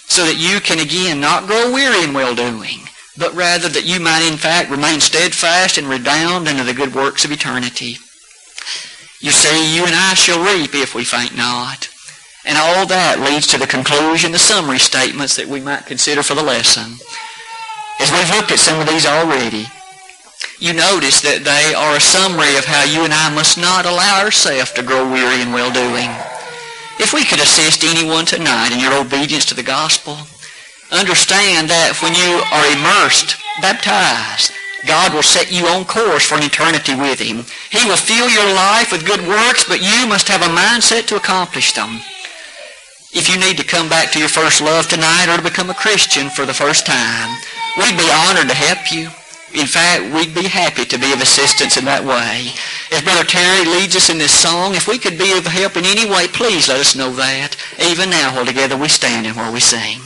so 0.07 0.25
that 0.25 0.39
you 0.39 0.61
can 0.61 0.79
again 0.79 1.21
not 1.21 1.47
grow 1.47 1.73
weary 1.73 2.05
in 2.05 2.15
well-doing, 2.15 2.89
but 3.19 3.35
rather 3.35 3.69
that 3.69 3.85
you 3.85 4.01
might 4.01 4.27
in 4.27 4.39
fact 4.39 4.71
remain 4.71 5.01
steadfast 5.01 5.77
and 5.77 5.89
redound 5.89 6.49
unto 6.49 6.65
the 6.65 6.73
good 6.73 6.95
works 6.95 7.25
of 7.25 7.33
eternity. 7.33 7.97
You 9.21 9.31
see, 9.31 9.77
you 9.77 9.85
and 9.85 9.95
I 9.95 10.15
shall 10.15 10.43
reap 10.43 10.75
if 10.75 10.95
we 10.95 11.05
faint 11.05 11.37
not. 11.37 11.89
And 12.45 12.59
all 12.59 12.87
that 12.87 13.21
leads 13.21 13.47
to 13.49 13.59
the 13.59 13.67
conclusion, 13.67 14.33
the 14.33 14.39
summary 14.39 14.79
statements 14.79 15.37
that 15.37 15.49
we 15.49 15.61
might 15.61 15.87
consider 15.87 16.23
for 16.23 16.35
the 16.35 16.43
lesson. 16.43 16.97
As 18.01 18.13
we've 18.13 18.37
looked 18.37 18.53
at 18.53 18.59
some 18.59 18.81
of 18.81 18.87
these 18.87 19.07
already, 19.07 19.67
you 20.65 20.73
notice 20.73 21.21
that 21.21 21.45
they 21.45 21.77
are 21.77 21.93
a 21.93 22.01
summary 22.01 22.57
of 22.57 22.65
how 22.65 22.89
you 22.89 23.05
and 23.05 23.13
I 23.13 23.29
must 23.29 23.61
not 23.61 23.85
allow 23.85 24.25
ourselves 24.25 24.73
to 24.73 24.83
grow 24.83 25.05
weary 25.05 25.45
in 25.45 25.53
well-doing. 25.53 26.09
If 26.97 27.13
we 27.13 27.29
could 27.29 27.37
assist 27.37 27.85
anyone 27.85 28.25
tonight 28.25 28.73
in 28.73 28.81
your 28.81 28.97
obedience 28.97 29.45
to 29.53 29.55
the 29.55 29.61
gospel, 29.61 30.17
understand 30.89 31.69
that 31.69 32.01
when 32.01 32.17
you 32.17 32.41
are 32.49 32.65
immersed, 32.73 33.37
baptized, 33.61 34.57
God 34.89 35.13
will 35.13 35.27
set 35.27 35.53
you 35.53 35.69
on 35.69 35.85
course 35.85 36.25
for 36.25 36.41
an 36.41 36.49
eternity 36.49 36.97
with 36.97 37.21
Him. 37.21 37.45
He 37.69 37.85
will 37.85 38.01
fill 38.01 38.33
your 38.33 38.49
life 38.57 38.89
with 38.89 39.05
good 39.05 39.21
works, 39.29 39.69
but 39.69 39.85
you 39.85 40.09
must 40.09 40.33
have 40.33 40.41
a 40.41 40.49
mindset 40.49 41.05
to 41.13 41.21
accomplish 41.21 41.77
them. 41.77 42.01
If 43.13 43.29
you 43.29 43.37
need 43.37 43.61
to 43.61 43.69
come 43.69 43.93
back 43.93 44.17
to 44.17 44.19
your 44.19 44.33
first 44.33 44.65
love 44.65 44.89
tonight 44.89 45.29
or 45.29 45.37
to 45.37 45.45
become 45.45 45.69
a 45.69 45.77
Christian 45.77 46.33
for 46.33 46.49
the 46.49 46.57
first 46.57 46.89
time, 46.89 47.31
we'd 47.77 48.01
be 48.01 48.09
honored 48.09 48.49
to 48.49 48.57
help 48.57 48.89
you. 48.89 49.13
In 49.55 49.67
fact, 49.67 50.13
we'd 50.13 50.35
be 50.35 50.49
happy 50.49 50.85
to 50.85 50.99
be 50.99 51.13
of 51.13 51.21
assistance 51.21 51.77
in 51.77 51.85
that 51.85 52.05
way. 52.05 52.51
If 52.91 53.05
Brother 53.05 53.23
Terry 53.23 53.65
leads 53.65 53.95
us 53.95 54.11
in 54.11 54.19
this 54.19 54.35
song, 54.35 54.75
if 54.75 54.89
we 54.89 54.99
could 54.99 55.17
be 55.17 55.31
of 55.39 55.47
help 55.47 55.77
in 55.77 55.85
any 55.85 56.11
way, 56.11 56.27
please 56.27 56.69
let 56.69 56.81
us 56.81 56.97
know 56.97 57.13
that. 57.15 57.57
Even 57.79 58.11
now, 58.11 58.35
while 58.35 58.45
together 58.45 58.77
we 58.77 58.89
stand 58.89 59.27
and 59.27 59.37
while 59.37 59.53
we 59.53 59.61
sing. 59.61 60.01